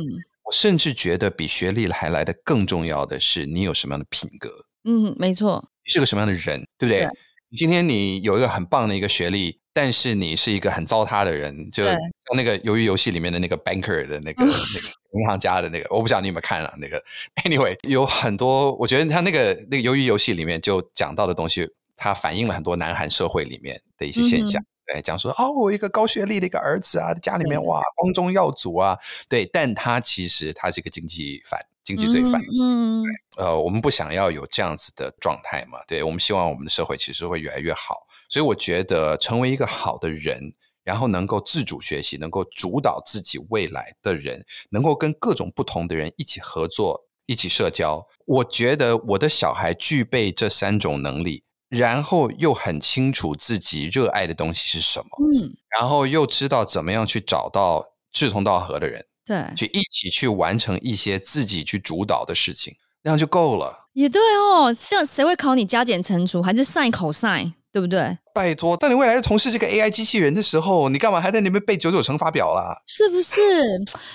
[0.45, 4.51] 我甚至觉得比学历还来的更重要的是，你有什么样的品格。
[4.85, 5.71] 嗯，没错。
[5.85, 7.01] 你是个什么样的人，对不对？
[7.01, 7.09] 对。
[7.57, 9.61] 今天你有一个很棒的一个学历。
[9.77, 11.99] 但是你是一个很糟蹋的人，就像
[12.37, 17.03] 那个鱿鱼游戏里面的那个 banker 的那个那个银行家的那个，我不知道你有没有看了那个。
[17.43, 24.63] Anyway，有很多，我觉得他那个那个鱿鱼游戏里面就讲到的东西，它反映了很多南韩社会里面的一些现象。
[24.87, 28.97] 对，讲说哦，我一个高学历的一个儿子啊，家里面哇光宗耀祖啊，
[29.29, 32.41] 对，但他其实他是一个经济犯，经济罪犯。
[32.59, 33.05] 嗯，
[33.37, 35.79] 呃，我们不想要有这样子的状态嘛？
[35.87, 38.07] 对，我们希望我们的社会其实会越来越好。
[38.31, 48.07] 所以我觉得，成为一个好的人，然后能够自主学习，能够主导自己未来的人，能够跟各种不同的人一起合作、一起社交。
[48.27, 63.89] 我觉得我的小孩具备这三种能力，然后又很清楚自己热爱的东西是什么，嗯，然后又知道怎么样去找到志同道合的人，对，去一起去完成一些自己去主导的事情，那样就够了。
[63.95, 67.53] 也对哦，像谁会考你加减乘除，还是 sin cos？
[67.73, 68.17] 对不对？
[68.33, 72.81] 拜托，当你未来的同事是个 AI 机器人的时候，你干嘛还在那边背九九乘法表啦？
[72.87, 73.41] 是不是？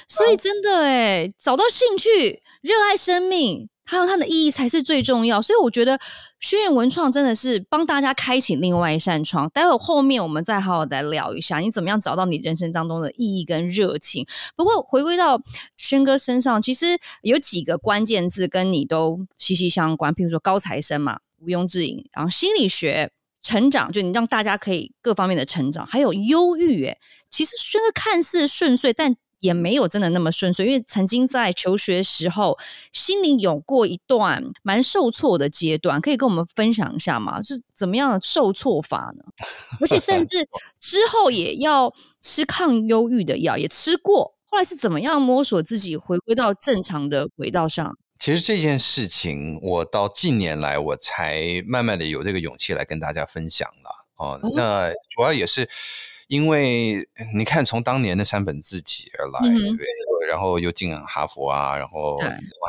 [0.08, 5.42] 所以真的哎，找到兴趣、热爱生命，还有它的意义才是最重要。
[5.42, 6.00] 所以我觉得
[6.40, 9.50] 学院文创真的是帮大家开启另外一扇窗。
[9.50, 14.26] 待会后面我们再好好的聊一下，你怎么样找到你人生当中的意义跟热情。
[14.56, 15.42] 不过回归到
[15.78, 23.12] 轩哥身上，其实有几个关键字跟你都息息相关，譬如说高材生嘛，毋庸置疑，然后心理学。
[23.42, 26.86] 成长，就你让大家可以各方面的成长，还有忧郁。
[26.86, 26.98] 哎，
[27.30, 32.58] 其实轩哥看似顺遂，但也没有真的那么顺遂，因为曾经在求学时候，
[32.92, 37.42] 心里有过一段蛮受挫的阶段，可以跟我们分享一下吗？
[37.42, 39.24] 是怎么样的受挫法呢？
[39.80, 40.48] 而且甚至
[40.80, 47.98] 之后也要吃抗忧郁的药，也吃过，后来是怎么样摸索自己回归到正常的轨道上？
[48.20, 54.38] 其实这件事情，我到近年来我才慢慢的有这个勇气来跟大家分享了哦。
[54.54, 55.70] 那主要也是
[56.30, 59.86] 因为你看，从当年的山本自己而来，嗯、对不对？
[60.30, 62.16] 然后又进哈佛啊，然后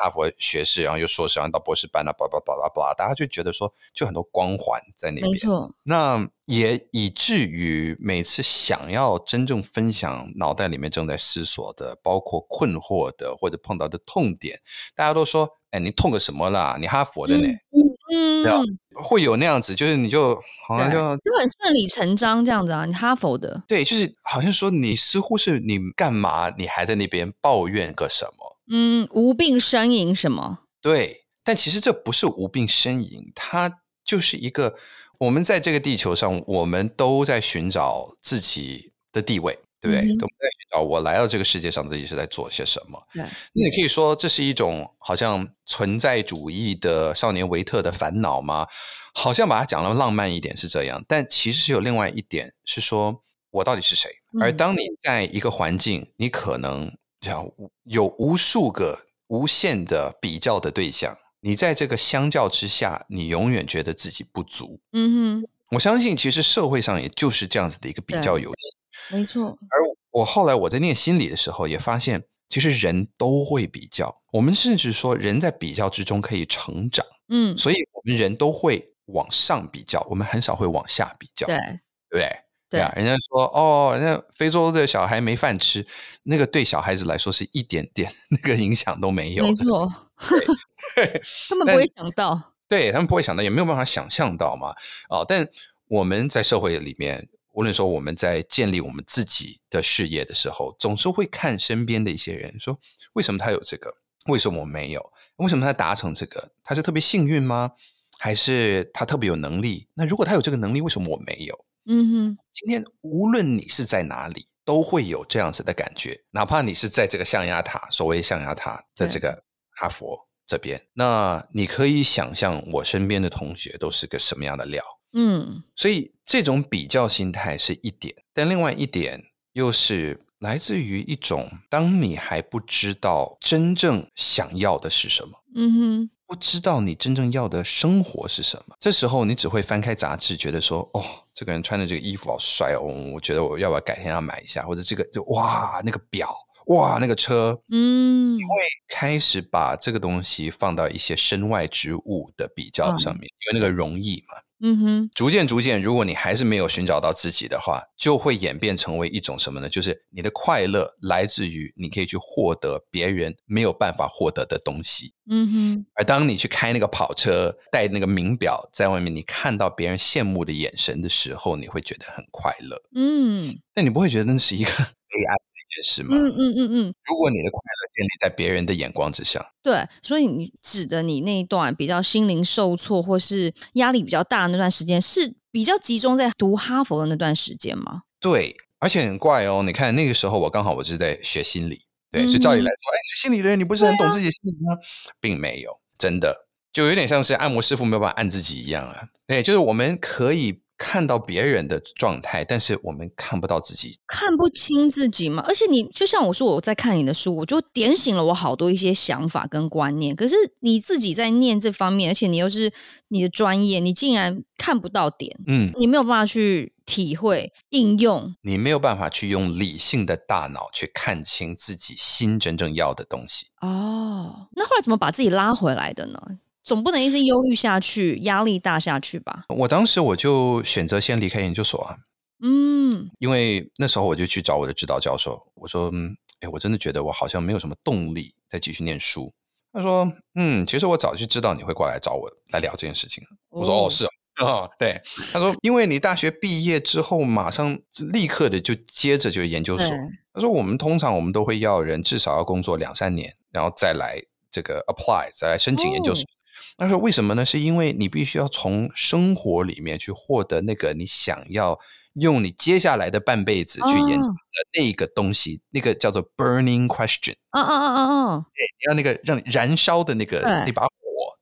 [0.00, 5.30] 哈佛学士，然后又硕士，然后到博士班啊，巴拉巴拉巴拉，大家就觉得说，就很多光环在那边。
[5.30, 5.70] 没错。
[5.82, 14.58] 那也以至于每次想要真正分享脑袋里面正在思索的，包括困惑的或者碰到的痛点，
[14.94, 16.78] 大家都说：“哎，你痛个什么啦？
[16.80, 17.46] 你哈佛的呢？”
[17.76, 20.34] 嗯，嗯会有那样子，就是你就
[20.66, 23.62] 好像就就很顺理成章这样子啊，你哈佛的。
[23.66, 28.56] 对，就是好像说你似乎是你干嘛，你还在那边抱怨个什么？
[28.70, 30.58] 嗯，无病呻吟什么？
[30.82, 34.76] 对，但其实这不是无病呻吟，它就是一个
[35.18, 39.58] 我们在这个地球上，我们都在寻找自己的地位。
[39.80, 40.16] 对不对？
[40.16, 43.02] 都在寻找我来到这个世界上自己是在做些什么。
[43.14, 48.66] 对，那你可以说这是一种好像存在主义的少年维特的烦恼吗？
[49.12, 54.08] 好像把它讲的浪漫一点是这样，但其实是有另外一点是说，我到底是谁？
[54.40, 57.44] 而当你在一个环境，你可能像
[57.82, 64.78] 有无数个无限的比较的对象，你在这个相较之下，你永远觉得自己不足。
[64.92, 68.76] 嗯哼，我相信其实社会上也就是这样子的一个比较游戏。
[69.08, 69.78] 没错，而
[70.10, 74.20] 我后来我在念心理的时候，也发现其实人都会比较。
[74.32, 77.04] 我们甚至说，人在比较之中可以成长。
[77.28, 81.46] 嗯，所以我们人都会往上比较，我们很少会往下比较。
[81.46, 81.78] 对，对
[82.10, 82.28] 不对？
[82.68, 85.84] 对啊，人家说哦，那非洲的小孩没饭吃，
[86.22, 89.44] 那个对小孩子来说是一点点那个影响都没有。
[89.44, 89.92] 没错，
[91.48, 94.72] 他们不会想到，对他们不会想到，也没有办法想象到嘛。
[95.08, 95.48] 哦，但
[95.88, 97.28] 我们在社会里面。
[97.52, 102.78] 无论说我们在建立我们自己的事业的时候，总是会看身边的一些人，说
[103.14, 103.92] 为什么他有这个，
[104.26, 105.12] 为什么我没有？
[105.36, 106.52] 为什么他达成这个？
[106.62, 107.72] 他是特别幸运吗？
[108.18, 109.88] 还是他特别有能力？
[109.94, 111.64] 那如果他有这个能力，为什么我没有？
[111.86, 124.84] 嗯哼，今天无论你是在哪里，都会有这样子的感觉，哪怕你是在这个象牙塔，所谓象牙塔的这个哈佛这边，那你可以想象我身边的同学都是个什么样的料。
[125.12, 146.32] 嗯，所以这种比较心态是一点，但另外一点又是来自于一种，当你还不知道真正想要的是什么，嗯哼，不知道你真正要的生活是什么，这时候你只会翻开杂志，觉得说，哦，这个人穿的这个衣服好帅哦，我觉得我要不要改天要买一下，或者这个就哇，那个表，
[146.70, 148.48] 哇，那个车，嗯，你会
[148.88, 154.34] 开始把这个东西放到一些身外之物的比较上面，嗯，因为那个容易嘛。
[154.62, 159.68] 嗯哼，逐渐逐渐，如果你还是没有寻找到自己的话，就会演变成为一种什么呢？
[159.70, 165.14] 就是你的快乐来自于你可以去获得别人没有办法获得的东西。
[165.30, 172.80] 嗯哼，而当你去开那个跑车，戴那个名表，在外面你看到别人羡慕的眼神的时候，你会觉得很快乐。
[172.94, 175.36] 嗯，但你不会觉得那是一个 黑暗。
[175.76, 176.16] 也是吗？
[176.16, 176.94] 嗯嗯嗯嗯。
[177.06, 188.02] 如果你的快乐建立在别人的眼光之上，对，所以你指的你那一段比较心灵受挫或是压力比较大的那段时间，是比较集中在读哈佛的那段时间吗？
[188.18, 189.62] 对，而且很怪哦。
[189.64, 194.74] 你看那个时候，我刚好我是在学心理，对，嗯、所以照理来说，哎，学心理的人你不是很懂自己的心理吗？
[194.74, 199.08] 啊、并没有，真的就有点像是按摩师傅没有办法按自己一样啊。
[199.26, 200.62] 对，就是我们可以。
[200.82, 205.44] 看到别人的状态，但是我们看不到自己，看不清自己嘛。
[205.46, 210.16] 而且你就像我说，我在看你的书，我就点醒了我好多一些想法跟观念。
[210.16, 212.72] 可是你自己在念这方面，而且你又是
[213.08, 223.48] 你的专业，你竟然看不到点，嗯，你没有办法去体会应用，你没有办法去用理性的大脑去看清自己心真正要的东西。
[223.60, 226.18] 哦，那后来怎么把自己拉回来的呢？
[226.62, 229.44] 总不能一直忧郁下去，压力大下去吧？
[229.48, 231.96] 我当时我就选择先离开研究所啊，
[232.42, 239.32] 嗯，因为那时候我就去找我的指导教授，我说，嗯，哎，我真的觉得我好像没有什么动力再继续念书。
[239.72, 243.24] 他说，嗯，其实我早就知道你会过来找我来聊这件事情。
[243.50, 245.00] 我说，哦，是哦，哦，对。
[245.32, 247.78] 他说，因为你大学毕业之后马上
[248.12, 249.96] 立刻的就接着就研究所。
[250.34, 254.20] 他说，我们通常我们都会要人至少要工作两三年，然后再来
[254.50, 256.22] 这个 apply，再来申请研究所。
[256.24, 256.39] 哦
[256.76, 257.44] 他说：“为什么呢？
[257.44, 261.78] 是因为你必须要从生活里面去获得那个你想要
[262.14, 267.34] 用你接下来的半辈子去研究的那个东西，哦、那个叫做 burning question。
[267.50, 270.90] 嗯嗯嗯嗯嗯，对，你要那个让你燃烧的那个那把火。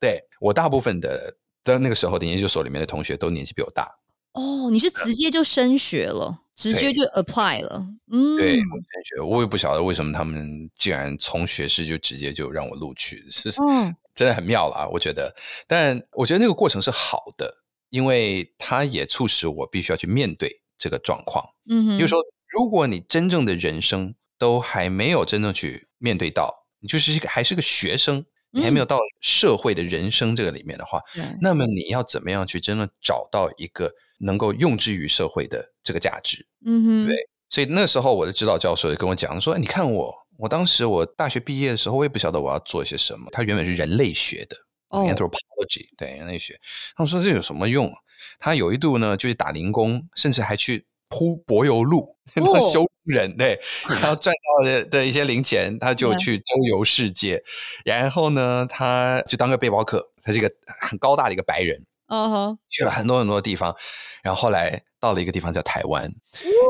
[0.00, 3.97] 对，我大部分的的那个时候的研究所里面的同学都年纪比我大。
[4.38, 7.87] 哦，你是直接就升学了，直接就 apply 了。
[8.11, 8.64] 嗯，对，升
[9.05, 13.51] 学，我也不晓得为什么他们竟然从学士就直接就让我录取，是。
[13.61, 15.33] 嗯。”真的很妙了啊，我觉得，
[15.68, 21.44] 但我觉得那个过程是好的，因为它也促使我必须要去面对这个状况。
[21.70, 33.89] 嗯哼，就是说，如果你真正的人生都还没有真正去面对到，你就是一个还是个学生，你还没有到社会的人生这个里面的话，嗯，那么你要怎么样去真的找到一个
[34.19, 36.47] 能够用之于社会的这个价值？
[36.64, 37.16] 嗯哼，对，
[37.49, 40.14] 所以那时候我的指导教授也跟我讲说，你看我。
[40.39, 43.29] 我当时我大学毕业的时候，我也不晓得我要做些什么。
[43.33, 44.57] 他原本是人类学的
[44.91, 45.97] ，anthropology，、oh.
[45.97, 46.57] 对人类学。
[46.95, 47.93] 他说这有什么用？
[48.39, 53.59] 他有一度呢，就是打零工，甚至还去铺柏油路，当 修人，对，
[53.89, 57.43] 然后赚到的的一些零钱，他就去周游世界。
[57.85, 60.49] 然后呢，他就当个背包客，他是一个
[60.81, 63.74] 很高大的一个白人，嗯哼，去了很多很多的地方。
[64.22, 66.12] 然后后来到了一个地方叫台湾，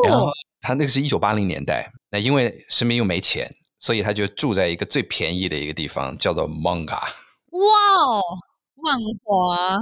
[0.05, 0.30] 然后
[0.61, 7.01] 他那个是一九八零年代，那因为身边又没钱，所以他就住在一个最便宜的一个地方，叫做 Manga。
[7.51, 7.61] 哇
[8.07, 8.22] 哦，
[8.76, 9.78] 万华。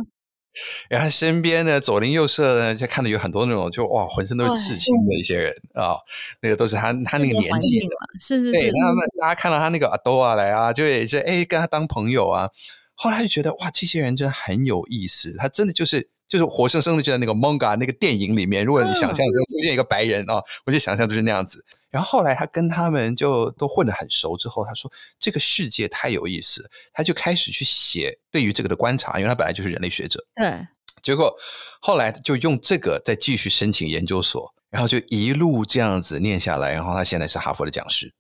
[0.88, 5.98] 然后身边呢，左邻右舍呢，就看到有很多那种就哇，浑身都是刺青的一些人啊、哦，
[6.40, 8.52] 那个都是他他那个年纪的，是是是。
[8.52, 12.48] 对，他们大家看到他那个阿多啊来啊，就也是哎跟他当朋友啊。
[12.97, 16.11] 后来就觉得哇，这些人真的很有意思，他真的就是。
[16.28, 21.64] 就是活生生的就在那个 manga 那个电影里面，如果你想象中出现一个白人啊、我就想象就是那样子。
[21.88, 24.90] 然后后来他跟他们就都混得很熟之后，他说
[25.20, 30.18] 这个世界太有意思，他就开始去写对于这个的观察，因为他本来就是人类学者。
[30.34, 30.53] 对。
[31.01, 31.32] 结果
[31.80, 38.12] 后来就用这个再继续申请研究所，然后就一路这样子念下来，然后他现在是哈佛的讲师。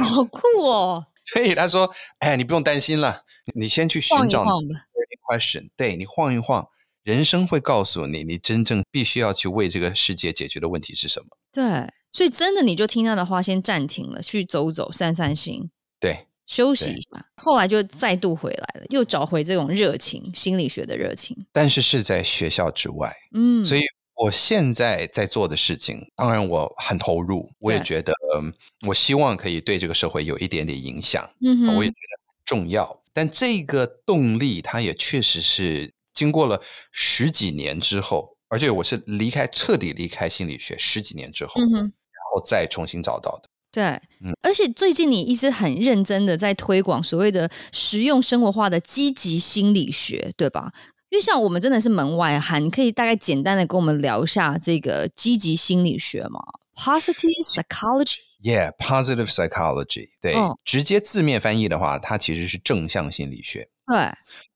[0.00, 1.06] 好酷哦！
[1.24, 3.22] 所以他说：“哎，你不用担心了，
[3.54, 4.80] 你先去寻找你自己的
[5.26, 6.66] question，对，你晃一晃。”
[7.04, 11.26] 人生会告诉你，你真正必须要去为这个世界解决的问题是什么？
[11.52, 15.70] 对，所以真的你就听他的话，先暂停了，去走走，散散心，
[16.00, 17.26] 对，休息一下。
[17.36, 21.46] 后来就再度回来了，又找回这种热情，心理学的热情。
[21.52, 23.82] 但是是在学校之外，嗯，所以
[24.16, 28.52] 我现在在做的事情，当然我很投入，我也觉得，嗯
[28.86, 33.02] 我希望可以对这个社会有一点点影响，嗯，我也觉得很重要。
[33.12, 35.92] 但这个动力，它也确实是。
[36.14, 36.62] 经过了
[36.92, 43.48] 十几年之后，而且我是离开彻底离开心理学十几年之后，嗯哼，然后再重新找到的。
[43.72, 43.82] 对，
[44.22, 50.72] 嗯，而且最近你一直很认真的在推广所谓的实用生活化的积极心理学，对吧？
[51.14, 56.40] 因为像我们真的是门外汉，你可以大概简单的跟我们聊一下这个积极心理学吗
[56.74, 60.08] ？Positive psychology，Yeah，positive psychology。
[60.20, 63.68] 对，哦，直接字面翻译的话，它其实是正向心理学。
[63.86, 64.10] 对。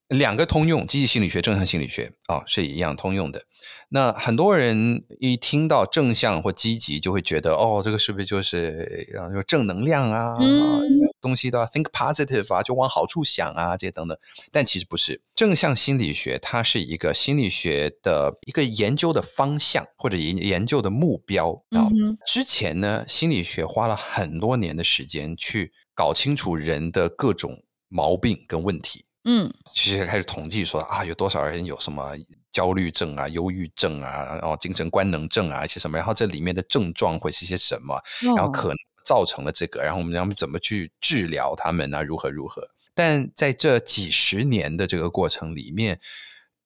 [0.08, 3.44] 两个通用，积极心理学、正向心理学啊、哦，是一样通用的。
[3.90, 10.36] 那很多人一听到正向或积极，就会觉得哦，这个是不是就是啊有正能量啊？
[10.40, 14.16] 嗯、东西都要 think positive 啊，就往好处想啊，这些等等。
[14.52, 21.88] 但其实不是，正向心理学它是一个心理学的一个研究的方向或者研研究的目标啊。
[21.90, 29.04] 嗯、之前呢，心理学花了很多年的时间去搞清楚人的各种毛病跟问题。
[29.24, 32.12] 嗯，其实开始统计说啊，有多少人有什么
[32.50, 38.00] 焦虑症啊、忧郁症啊、然后精神官能症啊一些什么，然后这里面的症状会是些什么，
[38.34, 38.76] 然后可能
[39.08, 42.68] 造成了这个，然后我们要怎么去治疗他们啊，如何如何？
[42.92, 45.98] 但在这几十年的这个过程里面，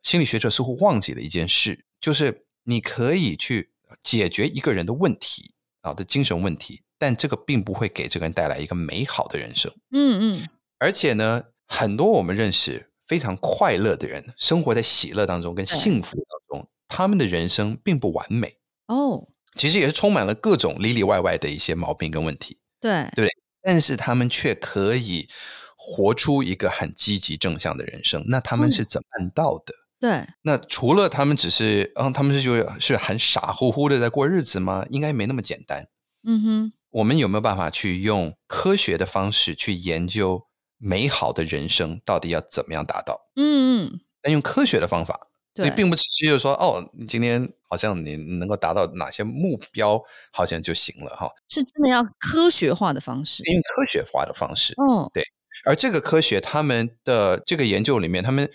[0.03, 3.71] 心理学者似乎忘记了一件事，就是你可以去
[4.01, 9.73] 解决一个人的问题啊的精神问题，但这个并不会给这个人带来一个美好的人生。
[9.93, 11.45] 嗯嗯，而且呢。
[11.75, 19.27] 很多我们认识非常快乐的人，生活在喜乐当中跟幸福当中，他们的人生并不完美哦。
[19.57, 22.59] 其实也是充满了各种里里外外的一些毛病跟问题。
[22.81, 23.29] 对对，
[23.63, 25.29] 但是他们却可以
[25.77, 28.25] 活出一个很积极正向的人生。
[28.27, 29.75] 那他们是怎么办到的？
[30.01, 34.85] 对，那除了他们只是嗯，他们是就是很傻乎乎的在过日子吗？
[34.91, 35.89] 应该没那么简单。
[36.25, 40.49] 嗯哼，我们有没有办法去用科学的方式去研究？
[40.85, 43.31] 美好的人生到底要怎么样达到？
[43.37, 49.99] 嗯嗯，但用科学的方法，对，并不只是就是说，哦，你今天好像你能够达到哪些目标，
[50.31, 51.27] 好像就行了哈。
[51.49, 54.75] 是真的要科学化的方式，用科学化的方式。
[54.75, 55.25] 嗯，对。
[55.65, 58.47] 而这个科学，他们的这个研究里面，他们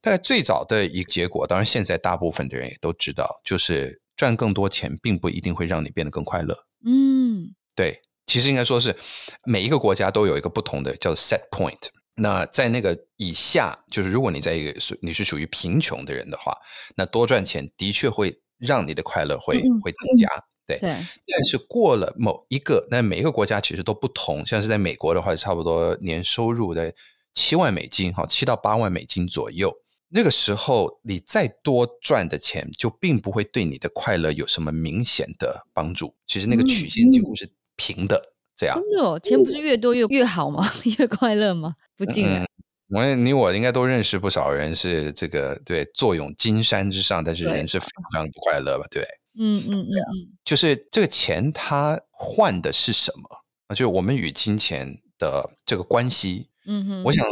[0.00, 6.66] 大概最早的一个结果，当然现在大部分的人也都知道，就是赚更多钱，并不一定会让你变得更快乐。
[6.84, 8.02] 嗯，对。
[8.26, 8.96] 其实应该说是
[9.44, 11.90] 每一个国家都有一个不同的叫 set point。
[12.20, 16.52] 那在那个以下，就是如果你在一个你是属于贫穷的人的话，
[16.96, 20.28] 那多赚钱的确会让你的快乐会会增加。
[20.66, 20.90] 对，对。
[20.90, 24.44] 但是过了某一个，那每一个国家其实都不同。
[24.44, 26.94] 像是在美国的话，差不多年收入在
[27.34, 29.74] 七万美金，哈，七到八万美金左右。
[30.10, 36.14] 那个时候，你再多赚的钱，就并不会对你的快乐有什么明显的帮助。
[36.26, 37.50] 其实那个曲线几乎是。
[37.80, 38.20] 平的
[38.56, 40.68] 这样，真的哦，钱不是越多越越好吗？
[40.98, 41.76] 越快乐吗？
[41.96, 42.44] 不尽然。
[42.90, 48.86] 我、嗯、你我应该都认识不少人是这个对坐拥金山之上，但是人是非常的不快乐吧？
[48.90, 49.02] 对，
[49.38, 53.74] 嗯嗯嗯嗯，就是这个钱它换的是什么？
[53.74, 56.48] 就是我们与金钱的这个关系。
[56.66, 57.26] 嗯哼，我想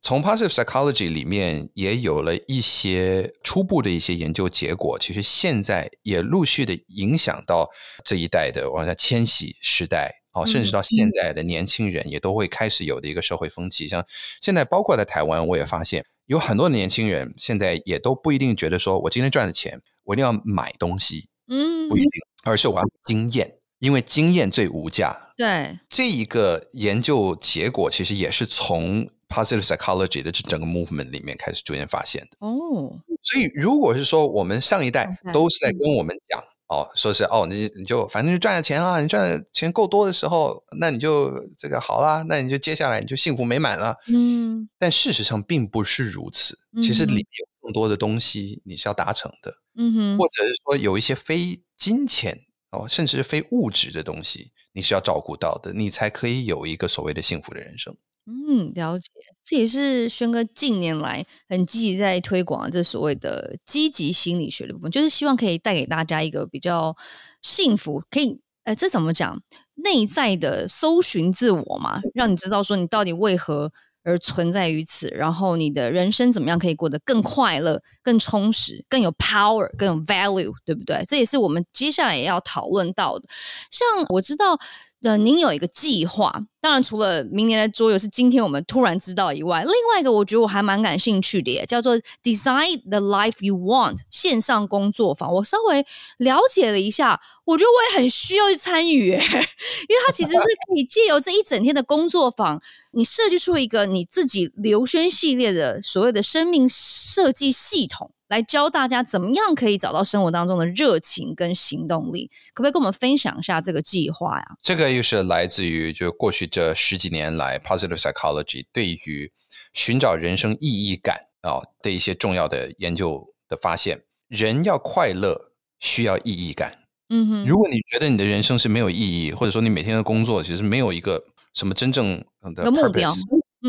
[0.00, 7.68] 从 positive psychology 里面也有了一些初步的一些研究结果，其实现在也陆续的影响到
[8.04, 13.88] 这一代的往下迁徙时代，哦，甚至到现在的年轻人也都会开始有的一个社会风气。
[13.88, 14.04] 像
[14.40, 22.10] 现在包括在台湾，我也发现有很多年轻人现在也都不一定觉得说我今天赚了钱，我一定要买东西，嗯，不一定，
[22.44, 25.32] 而是我要经验，因为经验最无价。
[25.36, 29.10] 对，这一个研究结果其实也是从。
[29.30, 32.92] Positive psychology 的这整个 movement 里面开始逐渐发现的哦，oh.
[33.20, 43.96] 所以如果是说我们上一代都是在跟我们讲.哦，说是哦，你你就反正就赚了钱啊，你赚的钱够多的时候，那你就这个好啦，那你就接下来你就幸福美满了。
[44.06, 52.38] 嗯，但事实上并不是如此，其实里面有更多的东西你是要达成的，嗯哼，或者是说有一些非金钱
[52.70, 57.96] 哦，甚至是非物质的东西你是要照顾到的，你才可以有一个所谓的幸福的人生。
[58.30, 59.08] 嗯，了解，
[59.42, 66.94] 这也是轩哥近年来很积极在推广的这所谓的积极心理学的部分，就是希望可以带给大家一个比较
[67.40, 69.40] 幸福，可以，呃，这怎么讲？
[69.76, 73.72] 内在的搜寻自我嘛，让你知道说你到底为何
[74.02, 81.02] 而存在于此，然后你的人生怎么样可以过得更快乐、更充实、更有 power、更有 value，对不对？
[81.08, 83.26] 这也是我们接下来也要讨论到的。
[83.70, 84.58] 像我知道。
[85.04, 95.32] 呃，您有一个计划，当然除了明年的桌游是今天我们突然知道以外，另外一个我觉得我还蛮感兴趣的耶，叫做 Design the Life You Want 线上工作坊。
[95.34, 95.86] 我稍微
[96.18, 108.10] 了解了一下，我觉得我也很需要去参与耶， 因为它其实是可以借由这一整天的工作坊，你设计出一个你自己刘轩系列的所谓的生命设计系统。
[108.28, 114.46] 来教大家怎么样可以找到生活当中的热情跟行动力，可不可以跟我们分享一下这个计划呀？
[114.62, 119.32] 这个又是来自于就过去这十几年来，Positive Psychology 对于
[119.72, 124.02] 寻找人生意义感啊的一些重要的研究的发现。
[124.28, 126.80] 人要快乐需要意义感。
[127.08, 131.24] 嗯哼，如果你觉得你的人生是没有意义，或者说你每天的工作其实没有一个
[131.54, 132.22] 什么真正
[132.54, 133.10] 的目标，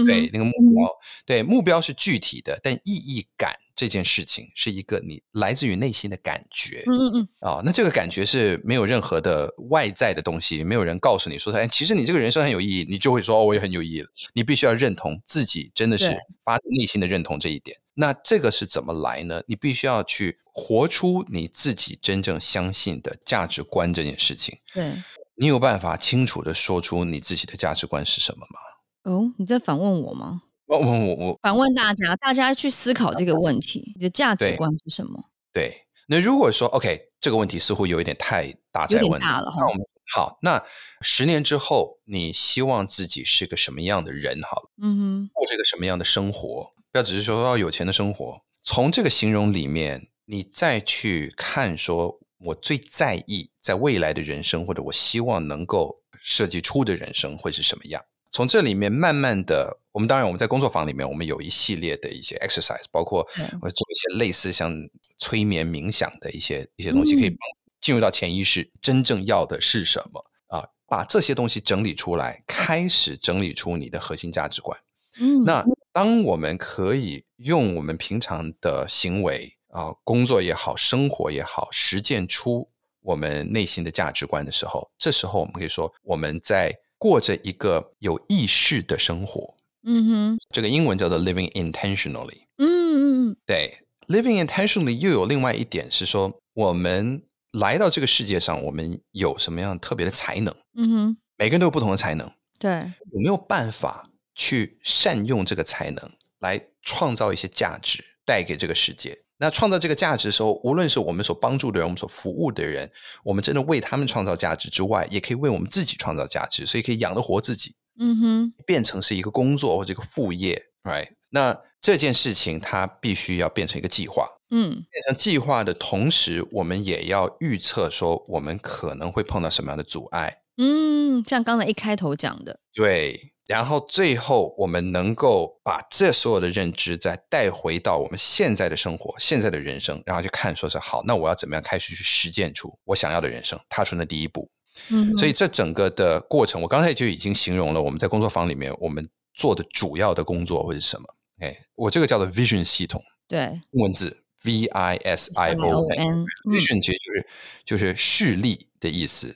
[0.05, 0.89] 对那个目标，
[1.25, 3.53] 对目标是具体的，但意义感。
[3.79, 14.09] 这件事情是一个你来自于内心的感觉，嗯嗯嗯，啊、哦，那这个感觉是没有任何的外在的东西，没有人告诉你说，哎，其实你这个人生很有意义，你就会说，哦，我也很有意义了。
[14.33, 16.13] 你必须要认同自己，真的是
[16.43, 17.77] 发自内心的认同这一点。
[17.93, 19.41] 那这个是怎么来呢？
[19.47, 24.57] 你必须要去活出你自己真正相信的价值观这件事情。
[24.73, 24.93] 对，
[25.37, 29.13] 你有办法清楚的说出你自己的价值观是什么吗？
[29.13, 30.41] 哦，你在反问我吗？
[30.69, 35.25] 我我我反问大家，大家去思考这个问题：你的价值观是什么？
[35.51, 39.57] 对，那如果说 OK，这个问题似乎有一点太大，在问大了哈。
[39.61, 39.81] 那我们
[40.13, 40.63] 好，那
[41.01, 44.39] 十年之后，你希望自己是个什么样的人？
[44.43, 46.71] 好了，嗯哼，过这个什么样的生活？
[46.91, 48.41] 不要只是说要有钱的生活。
[48.61, 58.03] 从这个形容里面，你再去看，说我最在意在未来的人生，或者我希望能够设计出的人生会是什么样？
[58.31, 63.27] 从这里面慢慢的，我们当然我们在工作坊里面，我们有一系列的一些 exercise，包括
[63.61, 64.71] 我做一些类似像
[65.17, 67.35] 催眠冥想的一些一些东西，可以
[67.79, 70.63] 进入到潜意识，真正要的是什么啊？
[70.87, 74.79] 把这些东西整理出来，开始整理出你的核心价值观。
[75.19, 82.69] 嗯，那当我们可以用我们平常的行为啊，工作也好，生活也好，实践出
[83.01, 86.77] 我们内心的价值观的时候，这时候我们可以说我们在。
[86.99, 97.23] 过着一个有意识的生活，嗯哼，这个英文叫做 living intentionally，嗯嗯嗯，对，living intentionally 又有另外一点是说，我们
[97.53, 100.53] 来到这个世界上，我们有什么样特别的才能？
[100.75, 102.29] 嗯哼，每个人都有不同的才能，
[102.59, 109.17] 对，有没有办法去善用这个才能来创造一些价值，带给这个世界？
[109.39, 112.91] 那创造这个价值的时候，无论是我们所帮助的人，我们所服务的人，
[113.23, 117.73] 我们真的为他们创造价值之外，也可以为我们自己创造价值，所以可以养得活自己。
[117.97, 121.09] 嗯哼，变成是一个工作或者一个副业，right？
[121.29, 124.27] 那这件事情它必须要变成一个计划。
[124.51, 130.41] 嗯，变成计划的同时，我们也要预测说我们可能会碰到什么样的阻碍。
[130.57, 133.33] 嗯，像刚才一开头讲的，对。
[133.49, 144.47] 然后最后，我们能够把这所有的认知再带回到我们现在的生活、现在的人生，然后去看，说是好，那我要怎么样开始去实践出我想要的人生，踏出那第一步。
[144.89, 151.07] 嗯，所以这整个的过程，我刚才就已经形容了我们在工作坊里面我们做的主要的工作会是什么。
[151.39, 157.27] 哎，我这个叫做 Vision 系统，对，文字 V I S I O N，Vision 其实就是
[157.65, 159.35] 就是视力的意思，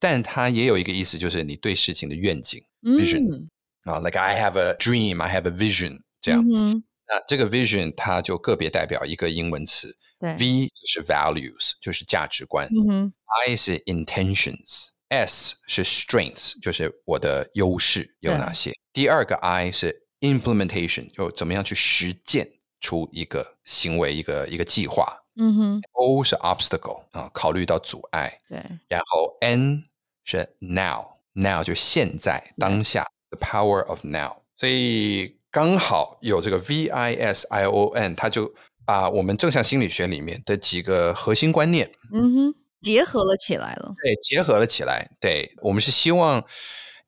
[0.00, 2.60] 但它也有一个意思，就是你对事情的愿景。
[2.81, 3.47] Vision，
[3.83, 6.43] 啊，like I have a dream, I have a vision，这样。
[6.47, 12.67] 嗯、那这个 vision 它就个别代表一个英文词，对，V 就是 values，就是价值观。
[12.89, 13.13] 嗯、
[13.47, 18.73] I 是 intentions，S 是 strengths，就是我的优势有哪些。
[18.91, 22.49] 第二个 I 是 implementation，就怎么样去实践
[22.79, 25.17] 出一个行为，一个一个计划。
[25.37, 28.37] 嗯哼，O 是 obstacle 啊，考虑到阻碍。
[28.49, 28.57] 对，
[28.89, 29.85] 然后 N
[30.25, 30.57] 是
[31.36, 34.38] now，now 就现在当下，the power of now。
[34.56, 38.52] 所以刚好有这个 V I S I O N，它就
[38.84, 43.94] 把我们正向心理学里面的几个核心观念，嗯哼，结合了起来了。
[44.02, 45.10] 对，结合了起来。
[45.20, 46.42] 对，我们是希望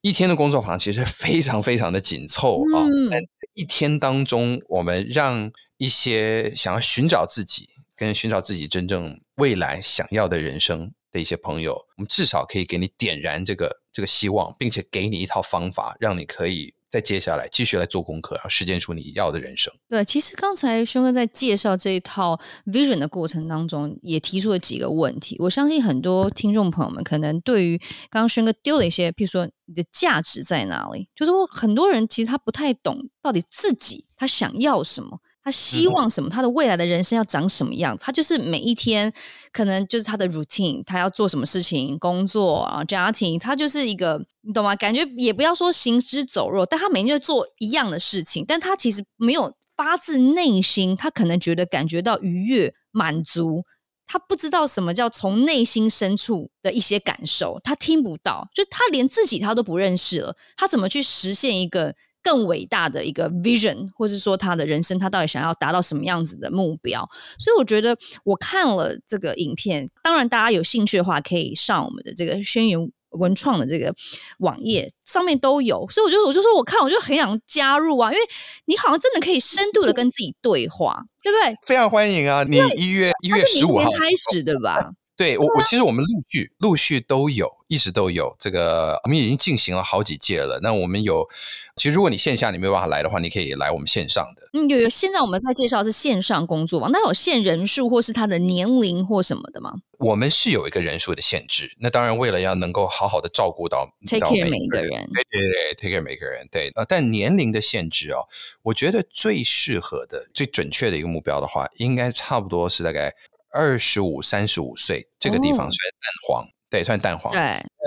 [0.03, 3.20] 一天的工作坊其实非常非常的紧凑啊，嗯、但
[3.55, 7.70] 一天当中，我们让一些想要寻找自己。
[7.99, 19.72] 跟寻找自己真正未来想要的人生的一些朋友，我们至少可以给你点燃这个这个希望，并且给你一套方法，让你可以在接下来继续来做功课，然后实践出你要的人生。
[19.89, 25.36] 对，其实刚才轩哥在介绍这一套 vision 的过程当中，也提出了几个问题。
[25.41, 27.76] 我相信很多听众朋友们可能对于
[28.09, 35.20] 刚刚轩哥丢了一些，譬如说你的价值在哪里，就是说很多人其实他不太懂到底自己他想要什么。
[35.49, 36.29] 他希望什么？
[36.29, 37.97] 他的未来的人生要长什么样？
[37.99, 39.11] 他就是每一天
[39.51, 44.77] 可能就是他的 routine，他要做什么事情，工作啊，家庭，他就是一个，你懂吗？
[44.77, 53.63] 感觉也不要说行尸走肉，但他每天就做一样的事情，但他其实没有发自内心，他可能觉得感觉到愉悦、满足，
[54.07, 61.95] 他不知道什么叫从内心深处的一些感受，他听不到，就他连自己他都不认识了，他怎么去实现一个？
[62.29, 67.09] 更伟大的一个 vision，或是说他的人生，他到底想要达到什么样子的目标？
[67.39, 72.79] 所以我觉得我看了这个影片，当然大家有兴趣的话，可以上我们的这个宣言
[73.12, 73.95] 文创的这个
[74.41, 75.89] 网页上面都有。
[75.89, 78.22] 所以我就我就说，我看我就很想加入啊，因为
[78.66, 81.57] 你好像真的可以深度的跟自己对话，对不对？
[81.64, 82.45] 非常欢迎啊！
[82.45, 84.93] 你一月一月十五号开始，对吧？
[85.19, 90.61] 对我，我其实我们陆续陆续都有，一直都有这个，我们已经进行了好几届了。
[90.62, 91.29] 那我们有，
[91.77, 94.49] 其实如果你线下你没有办法来的话，你可以来我们线上的。
[94.53, 94.89] 嗯，有有。
[94.89, 99.75] 现在我们在介绍是线上工作坊，那有限人数或是他的年龄或什么的吗？
[99.99, 101.73] 我们是有一个人数的限制。
[101.81, 106.71] 那当然，为了要能够好好的照顾到 take care 每一个人，对对对，take care 每个人，对。
[106.77, 108.29] 呃，但年龄的限制哦，
[108.62, 113.12] 我觉得最适合的、最准确的一个目标的话，应该差不多是大概。
[113.53, 117.33] 二十五、三十五岁这个地方算蛋黄，哦、对，算蛋黄。
[117.33, 117.41] 对，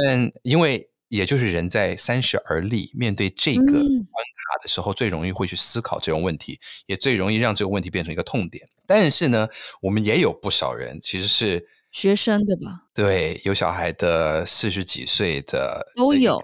[0.08, 8.68] 嗯，因为也就是人在三十而立，面对这个关卡的时候，最容易会去思考这种问题，嗯、也最容易让这个问题变成一个痛点。
[8.88, 9.48] 但是呢，
[9.82, 12.88] 我们也有不少人其实是学生的吧？
[12.94, 16.42] 对，有小孩的，四十几岁的都有。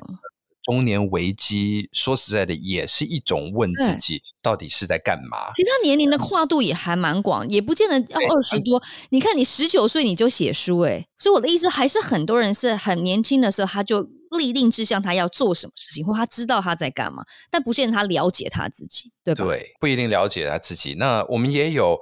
[0.68, 5.50] 中年危机，说实在的，也是一种问自己到底是在干嘛。
[5.54, 8.84] 其实他年龄的跨度也还蛮广，也不见得要二十多。
[9.10, 14.02] 你看，你十九岁你就写书，哎，所以我的意思还是很多人是很年轻的时候他就
[14.38, 19.46] 立定志向，他要做什么事情，或他知道他在干嘛，但不见得他了解他自己，对吧？
[19.46, 20.96] 对，不一定了解他自己。
[20.96, 21.98] 那我们也有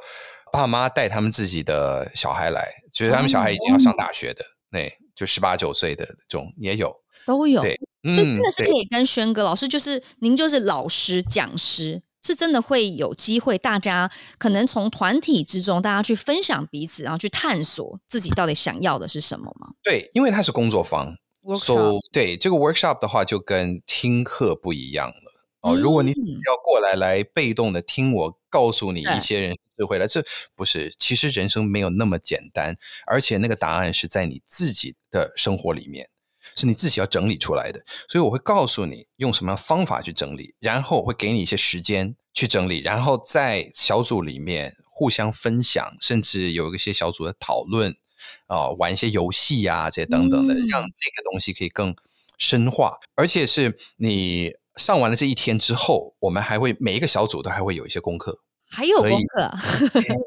[0.51, 6.91] 爸妈带他们自己的小孩来，就是他们小孩已经要上大学的，那、嗯、就十八九岁的这种也有，
[7.27, 7.61] 都有。
[7.61, 7.79] 对。
[8.13, 19.69] 所以真的是可以跟轩哥老师，就是您就是老师讲师，是真的会有机会，大家可能从团体之中，大家去分享彼此，然后去探索自己到底想要的是什么吗？
[19.83, 21.15] 对，因为它是工作坊
[21.59, 25.31] ，so 对这个 workshop 的话，就跟听课不一样了
[25.61, 25.75] 哦。
[25.75, 30.23] 如果你要过来来被动的听我告诉你一些人智慧了，这
[30.55, 32.75] 不是，其实人生没有那么简单，
[33.05, 36.09] 而且那个答案是在你自己的生活里面。
[36.55, 47.91] 是你自己要整理出来的，所以我会告诉你用什么样方法去整理，然后我会给你一些时间去整理，然后在小组里面互相分享，甚至有一些小组的讨论
[48.47, 51.95] 啊、呃，玩一些游戏呀、啊，这些等等的，让这个东西可以更
[52.37, 52.97] 深化。
[53.15, 58.39] 而且是你上完了这一天之后，我们还会每一个小组都还会有一些功课，
[58.69, 59.51] 还有功课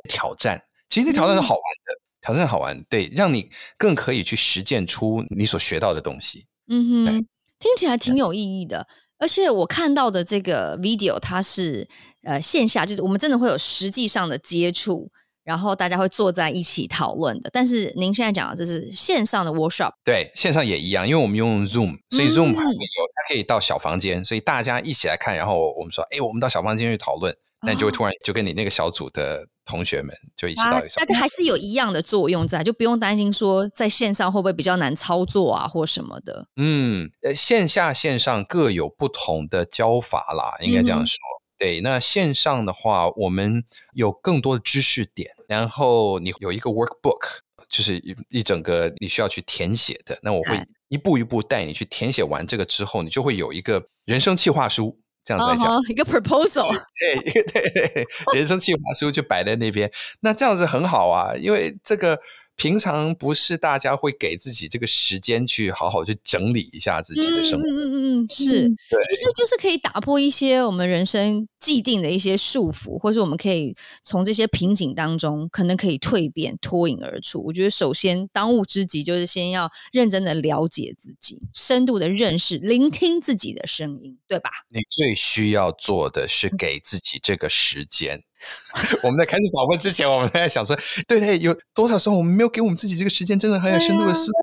[0.08, 1.97] 挑战，其实这挑战是好玩的。
[2.18, 6.46] 嗯挑战好玩，对，让你更可以去实践出你所学到的东西。
[6.68, 7.26] 嗯哼，
[7.58, 8.86] 听起来挺有意义的。
[9.18, 11.88] 而且我看到的这个 video，它是
[12.24, 15.10] 呃线下，就是我们真的会有实际上的接触，
[15.44, 17.50] 然后大家会坐在一起讨论的。
[17.52, 25.36] 但是您现在讲的这是线上的 workshop，对，线上也一样，因为我们用 Zoom，所以 Zoom 有，它可以到小房间，所以大家一起来看。
[25.36, 27.34] 然后我们说，哎，我们到小房间去讨论。
[27.62, 36.48] 那你就会突然就跟你那个小组的同学们就一起到一起，大家还是有一样的作用在，就不用担心说在线上会不会比较难操作啊，或什么的。
[36.56, 41.18] 嗯，呃，线下线上各有不同的教法啦，应该这样说。
[41.18, 43.62] 嗯、对，那线上的话，我们
[43.92, 50.18] 有更多的知识点，然后你有一个 workbook，就是一一整个你需要去填写的。
[50.22, 50.58] 那我会
[50.88, 54.98] 一步一步带你去填写完这个之后，你就会有一个人生计划书。
[55.28, 62.18] 这样子来讲，uh huh, 一个 proposal，对，对对，人生计划书就摆在那边，那这样子很好啊，因为这个。
[62.58, 77.40] 平常不是大家会给自己这个时间去好好去整理一下自己的生活，嗯嗯嗯嗯，是，对其实就是可以打破一些我们人生既定的一些束缚，或是我们可以从这些瓶颈当中可能可以蜕变、脱颖而出。
[77.44, 84.50] 我觉得首先当务之急就是先要认真的了解自己，深度的认识、聆听自己的声音，对吧？
[84.70, 88.24] 你最需要做的是给自己这个时间。
[89.02, 94.38] 我们在开始访问之前，我们在想说，对对，有多少时候我们没有给我们自己这个时间，真的很有深度的思考。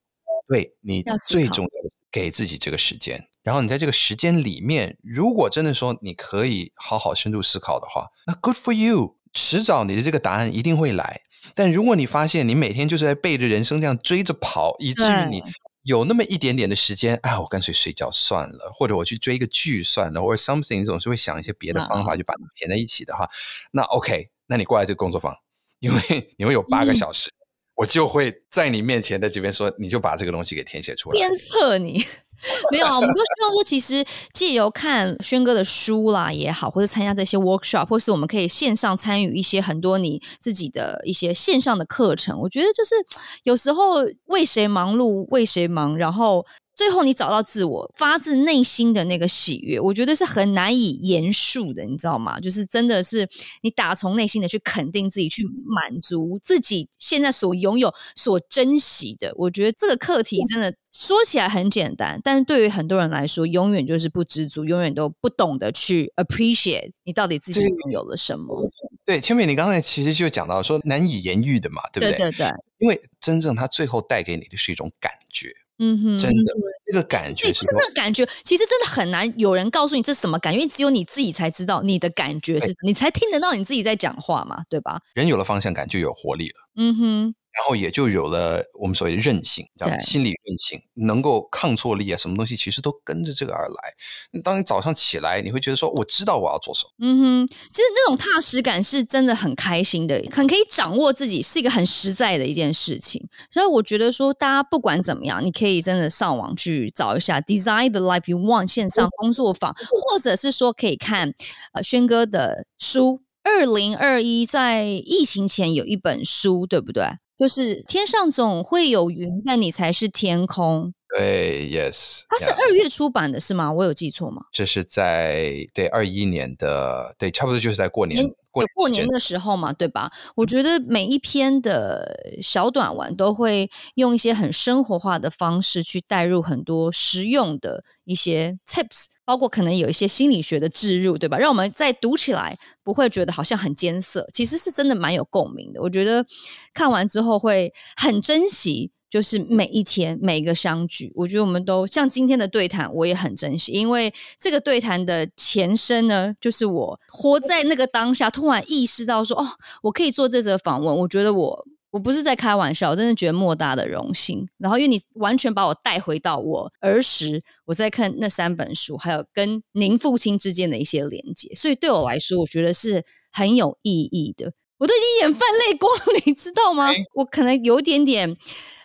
[0.47, 3.27] 对你最重要的，给自己这个时间。
[3.43, 11.21] 然后你在这个时间里面，如果真的说你可以好好深度思考的话，那 good for you，迟早你的这个答案一定会来。
[11.53, 15.41] 但如果你发现你每天就是在背着人生这样追着跑，以至于你。
[15.85, 23.29] 有那么一点点的时间啊，我干脆睡觉算了，或者我去追一个剧算了，或者 something，你总是会想一些别的方法，就把它填在一起的话，
[23.71, 25.37] 那 OK，那你过来这个工作坊，
[25.79, 32.03] 因为你会有八个小时，嗯、我就会在你面前在这边说，你就把这个东西给填写出来，鞭策你。
[32.71, 42.39] 没有啊，我们都希望说，其实借由看轩哥的书啦也好，或者参加这些 workshop，或是我们可以线上参与一些很多你自己的一些线上的课程。
[42.39, 42.95] 我觉得就是
[43.43, 46.45] 有时候为谁忙碌为谁忙，然后。
[46.75, 52.39] 最后，你找到自我发自内心的那个喜悦，我觉得是很难以言述的，你知道吗？
[52.39, 53.27] 就是真的是
[53.63, 59.33] 你打从内心的去肯定自己，去满足自己现在所拥有、所珍惜的。
[59.37, 68.69] 我觉得这个课题真的说起来很简单，但是对于很多人来说，永远就是不知足，永远都不懂得去 appreciate 你到底自己拥有了什么。
[69.05, 72.17] 对，千美，你刚才其实就讲到说难以言喻的嘛，对不对？
[72.17, 72.47] 对对对，
[72.79, 75.53] 因为真正它最后带给你的是一种感觉。
[75.79, 76.53] 嗯哼，真的，
[76.85, 84.99] 这个感觉是，这个感觉，其实真的很难有人告诉你这是什么感觉，因为只有你自己才知道你的感觉是什么，你才听得到你自己在讲话嘛，对吧？
[85.13, 86.55] 人有了方向感，就有活力了。
[86.77, 87.35] 嗯哼。
[87.55, 94.41] 然后也就有了我们所谓的韧性，叫心理韧性，能够抗挫力啊，什么东西其实都跟着这个而来。
[94.43, 96.91] 当你早上起来，你会觉得说，我知道我要做什么。
[96.99, 103.25] 嗯哼，其实那种踏实感是真的很开心的，很可以掌握自己，是一个很实在的一件事情。
[103.49, 111.33] 所以我觉得说，大家不管怎么样，你可以真的上网去找一下 “Design the Life You Want” 线上工作坊，嗯、或者是说可以看
[111.73, 113.21] 呃轩哥的书。
[113.47, 117.03] 二零二一在疫情前有一本书，对不对？
[117.37, 120.93] 就是天上总会有云，但你才是天空。
[121.15, 123.71] 对，yes，它是二月出版的是吗？
[123.71, 124.43] 我有记错吗？
[124.51, 128.25] 这是在对二一年的，对，差不多就是在过年。
[128.51, 130.09] 过过年的时候嘛，对吧？
[130.35, 141.37] 我觉得每一篇的小短文都会用一些很生活化的方式去带入很多实用的一些 tips，包括可能有一些心理学的置入，对吧？
[141.37, 145.81] 让我们在读起来不会觉得好像很艰涩，其实是真的蛮有共鸣的。
[145.81, 146.25] 我觉得
[146.73, 148.91] 看完之后会很珍惜。
[149.07, 159.47] 就是每一天每一个相聚，我觉得我们都像今天的对谈，我也很珍惜，因为这个对谈的前身呢，就是我活在那个当下，突然意识到说，哦，
[159.83, 161.65] 我可以做这则访问，我觉得我
[161.95, 164.45] 我不是在开玩笑，我真的觉得莫大的荣幸。
[164.57, 174.51] 然后因为你完全把我带回到我儿时，我在看那三本书，还有跟您父亲之间的一些连接，所以对我来说，我觉得是很有意义的。
[174.77, 175.89] 我都已经眼泛泪光，
[176.25, 176.89] 你知道吗？
[177.13, 178.29] 我可能有点点。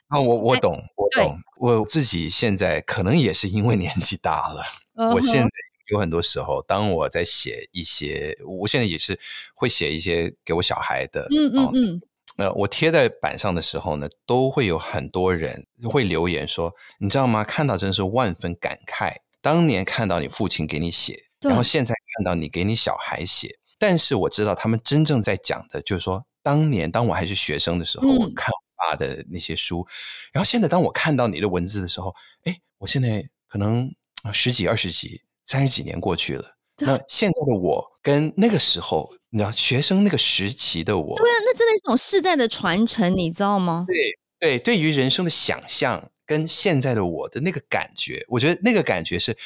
[0.06, 4.62] 啊，我我懂，我懂，我自己现在可能也是因为年纪大了，
[5.14, 5.48] 我现在
[5.90, 9.18] 有很多时候，当我在写一些，我现在也是
[9.56, 12.02] 会写一些给我小孩的，嗯嗯嗯，
[12.40, 17.44] 呃，我贴在板上的时候呢，都会有很多人会留言说，你知道吗？
[17.44, 28.50] 看到真是万分感慨，当年看到你父亲给你写，然后现在看到你给你小孩写，但是我知道他们真正在讲的就是说，当年当我还是学生的时候，我看。
[28.82, 29.86] 爸的那些书，
[30.32, 32.14] 然后现在当我看到你的文字的时候，
[32.44, 33.94] 哎，我现在可能
[34.32, 43.84] 十几、二十几、三十几年过去了，那现在的我跟那个时候，你知道学生那个时期的我，对啊，那真的是一种世代的传承，你知道吗？
[43.86, 43.96] 对
[44.38, 49.36] 对，对于人生的想象跟现在的我的那个感觉，我觉得那个感觉是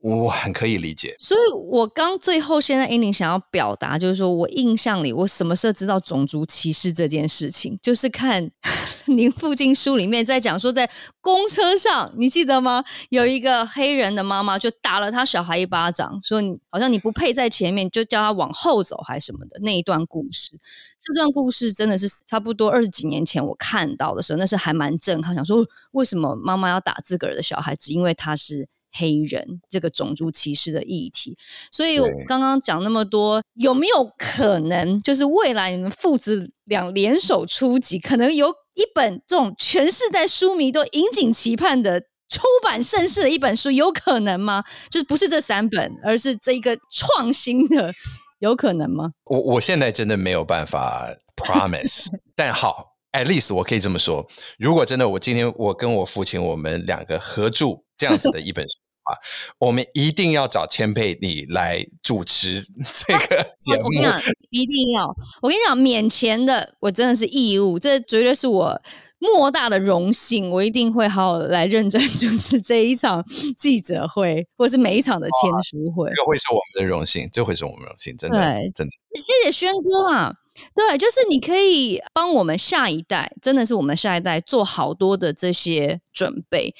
[0.00, 8.48] 我很可以理解，所以我刚最后现在 ending 想要表达，就是说我印象里，我什么时候知道种族歧视这件事情，就是看
[9.06, 10.88] 您父亲书里面在讲说，在
[11.20, 12.84] 公车上，你记得吗？
[13.10, 20.52] 有一个黑人的妈妈就打了他小孩一巴掌，说你好像你不配在前面，就叫他往后走还是什么的那一段故事。
[21.00, 28.68] 这段故事真的是差不多二十几年前我看到的时候，那是还蛮震撼，想说为什么妈妈要打自个儿的小孩，只因为他是。
[28.92, 31.36] 黑人这个种族歧视的议题，
[31.70, 44.64] 所以我刚刚讲那么多，有没有可能就是未来你们父子俩联手出击，可能有一本这种全世代书迷都引颈期盼的出版盛世的一本书，有可能吗？
[44.90, 47.92] 就是不是这三本，而是这一个创新的，
[48.40, 49.12] 有可能吗？
[49.24, 54.26] 我我现在真的没有办法 promise， 但好，at least 我可以这么说，
[54.58, 57.80] 如果真的我今天我跟我父亲我们两个合著。
[57.98, 59.10] 这样子的一本书啊，
[59.58, 63.86] 我们一定要找千佩你来主持这个 节目。
[63.86, 65.08] 我跟你讲，一定要！
[65.42, 68.80] 我跟你讲，免钱的，我真的是义务，这绝对是我
[69.18, 70.48] 莫大的荣幸。
[70.48, 73.20] 我一定会好好来认真主持这一场
[73.56, 76.08] 记者会，或是每一场的签书会。
[76.14, 78.92] 这会是我们的荣幸，这会是我们的荣幸，真的，对真的。
[79.16, 80.32] 谢谢轩哥啊！
[80.74, 86.74] 对，就是你可以帮我们下一代，真的是我们下一代做好多的这些准备。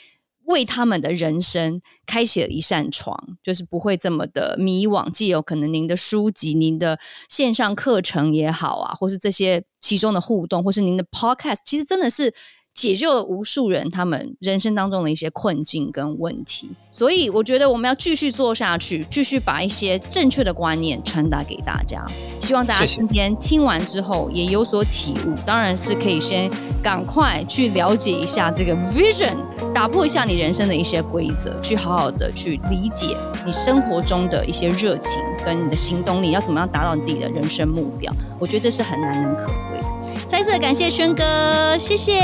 [0.44, 5.10] 为他们的人生开启了一扇窗，就是不会这么的迷惘。
[5.10, 6.98] 既有可能您的书籍、您的
[7.28, 12.32] 线上课程也好啊，或是这些其中的互动，或是您的 podcast，其实真的是。
[12.78, 22.06] 解救了无数人他们人生当中的一些困境跟问题，所以我觉得我们要继续做下去，继续把一些正确的观念传达给大家。
[22.38, 26.48] 希望大家今天听完之后也有所体悟，当然是可以先
[26.80, 29.34] 赶快去了解一下这个 vision，
[29.74, 38.14] 打破一下你人生的一些规则，去好好的去理解你生活中的一些热情跟你的行动力，要怎么样达到你自己的人生目标。
[38.38, 39.87] 我觉得这是很难能可贵的。
[40.28, 42.20] 再次感谢轩哥，谢谢，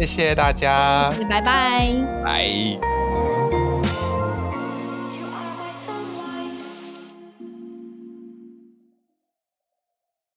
[0.00, 1.88] 谢谢大家，拜拜，
[2.24, 2.44] 拜。